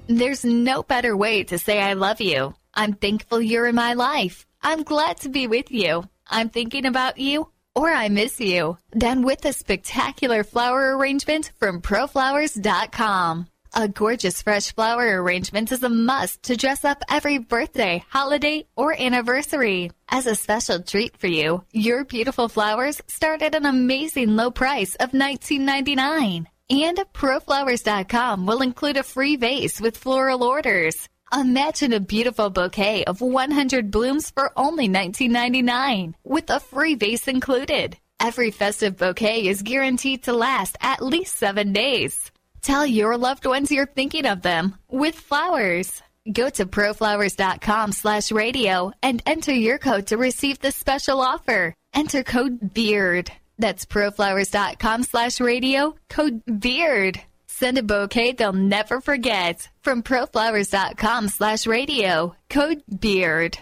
[0.06, 2.54] There's no better way to say I love you.
[2.74, 4.46] I'm thankful you're in my life.
[4.62, 6.04] I'm glad to be with you.
[6.26, 8.78] I'm thinking about you or I miss you.
[8.96, 13.48] Done with a spectacular flower arrangement from proflowers.com.
[13.76, 18.94] A gorgeous fresh flower arrangement is a must to dress up every birthday, holiday, or
[18.96, 19.90] anniversary.
[20.08, 24.94] As a special treat for you, your beautiful flowers start at an amazing low price
[25.00, 26.46] of $19.99.
[26.70, 31.08] And ProFlowers.com will include a free vase with floral orders.
[31.32, 37.96] Imagine a beautiful bouquet of 100 blooms for only $19.99 with a free vase included.
[38.20, 42.30] Every festive bouquet is guaranteed to last at least seven days.
[42.64, 46.02] Tell your loved ones you're thinking of them with flowers.
[46.32, 51.74] Go to proflowers.com slash radio and enter your code to receive this special offer.
[51.92, 53.30] Enter code BEARD.
[53.58, 57.20] That's proflowers.com slash radio, code BEARD.
[57.46, 63.58] Send a bouquet they'll never forget from proflowers.com slash radio, code BEARD.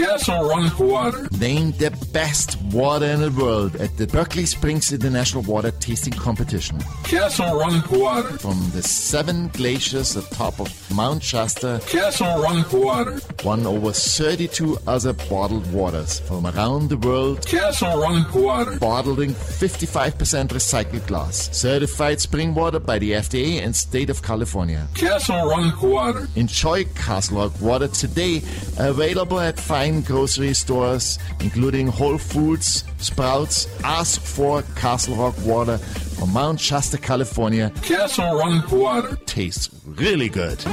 [0.00, 1.28] Castle Rock Water.
[1.38, 6.78] Named the best water in the world at the Berkeley Springs International Water Tasting Competition.
[7.04, 8.38] Castle Rock Water.
[8.38, 11.82] From the seven glaciers atop of Mount Shasta.
[11.86, 13.20] Castle Rock Water.
[13.44, 17.46] Won over 32 other bottled waters from around the world.
[17.46, 18.78] Castle Rock Water.
[18.78, 21.54] Bottled in 55% recycled glass.
[21.54, 24.88] Certified spring water by the FDA and State of California.
[24.94, 26.26] Castle Rock Water.
[26.36, 28.40] Enjoy Castle Rock Water today.
[28.78, 33.66] Available at fine grocery stores, including Whole Foods, Sprouts.
[33.82, 37.72] Ask for Castle Rock Water from Mount Shasta, California.
[37.82, 39.16] Castle Rock Water.
[39.26, 40.64] Tastes really good.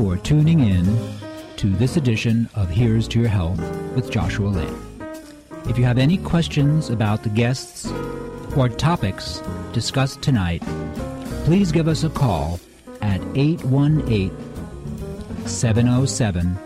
[0.00, 0.86] For tuning in
[1.56, 3.60] to this edition of Here's to Your Health
[3.94, 4.74] with Joshua Lane.
[5.68, 7.86] If you have any questions about the guests
[8.56, 9.42] or topics
[9.74, 10.62] discussed tonight,
[11.44, 12.58] please give us a call
[13.02, 14.34] at 818
[15.46, 16.56] 707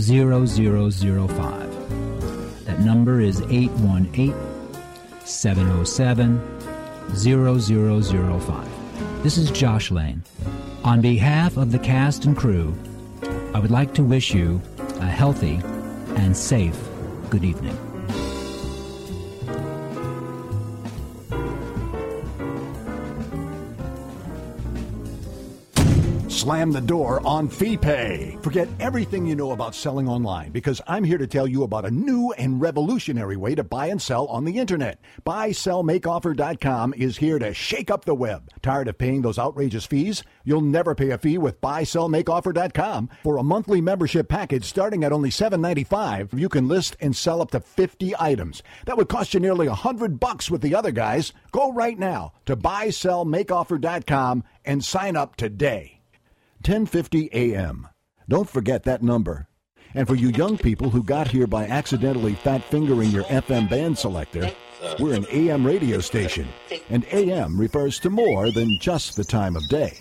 [0.00, 2.64] 0005.
[2.64, 4.34] That number is 818
[5.26, 6.40] 707
[7.14, 9.22] 0005.
[9.22, 10.22] This is Josh Lane.
[10.84, 12.74] On behalf of the cast and crew,
[13.54, 14.60] I would like to wish you
[15.00, 15.58] a healthy
[16.16, 16.78] and safe
[17.30, 17.83] good evening.
[26.34, 28.42] Slam the door on FeePay.
[28.42, 31.92] Forget everything you know about selling online because I'm here to tell you about a
[31.92, 35.00] new and revolutionary way to buy and sell on the internet.
[35.24, 38.50] BuySellMakeOffer.com is here to shake up the web.
[38.62, 40.24] Tired of paying those outrageous fees?
[40.42, 43.10] You'll never pay a fee with BuySellMakeOffer.com.
[43.22, 47.52] For a monthly membership package starting at only $7.95, you can list and sell up
[47.52, 48.60] to 50 items.
[48.86, 51.32] That would cost you nearly 100 bucks with the other guys.
[51.52, 55.93] Go right now to BuySellMakeOffer.com and sign up today.
[56.66, 57.86] 1050 AM.
[58.26, 59.46] Don't forget that number.
[59.92, 63.98] And for you young people who got here by accidentally fat fingering your FM band
[63.98, 64.50] selector,
[64.98, 66.48] we're an AM radio station,
[66.88, 69.92] and AM refers to more than just the time of day.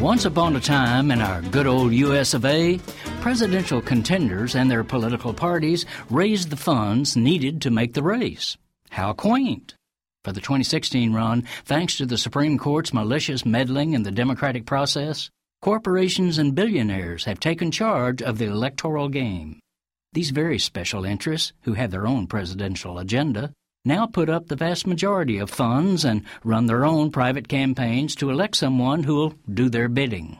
[0.00, 2.78] Once upon a time in our good old US of A,
[3.20, 8.56] presidential contenders and their political parties raised the funds needed to make the race.
[8.90, 9.74] How quaint!
[10.22, 15.30] For the 2016 run, thanks to the Supreme Court's malicious meddling in the democratic process,
[15.62, 19.60] corporations and billionaires have taken charge of the electoral game.
[20.12, 23.54] These very special interests, who have their own presidential agenda,
[23.86, 28.28] now put up the vast majority of funds and run their own private campaigns to
[28.28, 30.38] elect someone who'll do their bidding.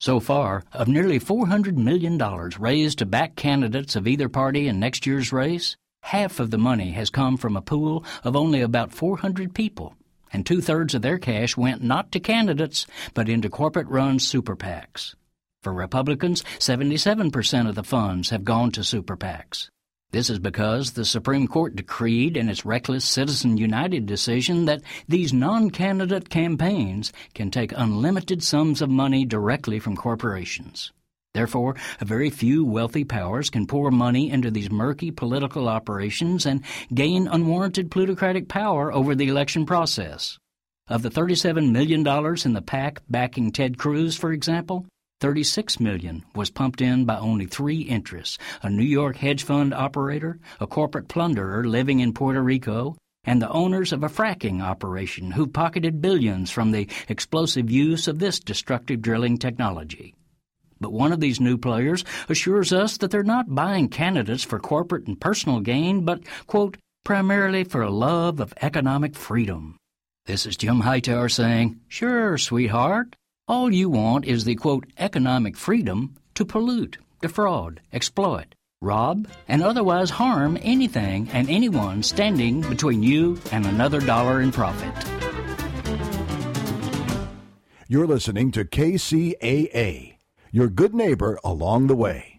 [0.00, 2.18] So far, of nearly $400 million
[2.58, 6.92] raised to back candidates of either party in next year's race, half of the money
[6.92, 9.94] has come from a pool of only about 400 people,
[10.32, 14.56] and two thirds of their cash went not to candidates, but into corporate run super
[14.56, 15.14] PACs.
[15.62, 19.68] For Republicans, 77% of the funds have gone to super PACs.
[20.12, 25.32] This is because the Supreme Court decreed in its reckless Citizen United decision that these
[25.32, 30.90] non candidate campaigns can take unlimited sums of money directly from corporations.
[31.32, 36.64] Therefore, a very few wealthy powers can pour money into these murky political operations and
[36.92, 40.38] gain unwarranted plutocratic power over the election process.
[40.88, 42.00] Of the $37 million
[42.44, 44.86] in the PAC backing Ted Cruz, for example,
[45.20, 50.40] 36 million was pumped in by only three interests a New York hedge fund operator,
[50.58, 55.52] a corporate plunderer living in Puerto Rico, and the owners of a fracking operation who've
[55.52, 60.14] pocketed billions from the explosive use of this destructive drilling technology.
[60.80, 65.06] But one of these new players assures us that they're not buying candidates for corporate
[65.06, 69.76] and personal gain, but, quote, primarily for a love of economic freedom.
[70.26, 73.16] This is Jim Hightower saying, Sure, sweetheart.
[73.46, 80.08] All you want is the, quote, economic freedom to pollute, defraud, exploit, rob, and otherwise
[80.08, 84.94] harm anything and anyone standing between you and another dollar in profit.
[87.88, 90.14] You're listening to KCAA,
[90.52, 92.29] your good neighbor along the way.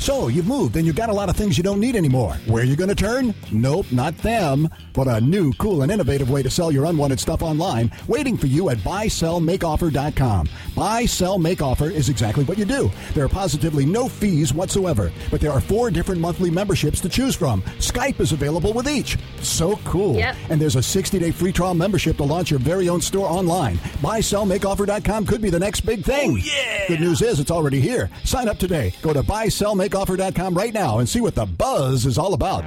[0.00, 2.32] So you've moved and you've got a lot of things you don't need anymore.
[2.46, 3.34] Where are you going to turn?
[3.52, 4.66] Nope, not them.
[4.94, 8.46] But a new, cool, and innovative way to sell your unwanted stuff online waiting for
[8.46, 10.48] you at buysellmakeoffer.com.
[10.74, 12.90] Buy, sell, make offer is exactly what you do.
[13.12, 17.36] There are positively no fees whatsoever, but there are four different monthly memberships to choose
[17.36, 17.60] from.
[17.78, 19.18] Skype is available with each.
[19.42, 20.16] So cool.
[20.16, 20.34] Yep.
[20.48, 23.76] And there's a 60 day free trial membership to launch your very own store online.
[24.00, 26.30] Buysellmakeoffer.com could be the next big thing.
[26.32, 26.88] Oh, yeah.
[26.88, 28.08] Good news is it's already here.
[28.24, 28.94] Sign up today.
[29.02, 32.64] Go to buysellmakeoffer.com right now and see what the buzz is all about.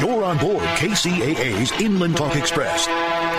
[0.00, 2.86] You're on board KCAA's Inland Talk Express.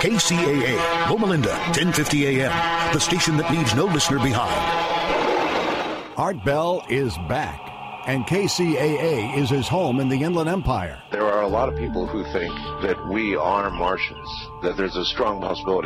[0.00, 4.54] KCAA, Loma Linda, 1050 AM, the station that leaves no listener behind.
[6.16, 7.60] Art Bell is back,
[8.06, 11.02] and KCAA is his home in the Inland Empire.
[11.12, 14.28] There are a lot of people who think that we are Martians,
[14.62, 15.84] that there's a strong possibility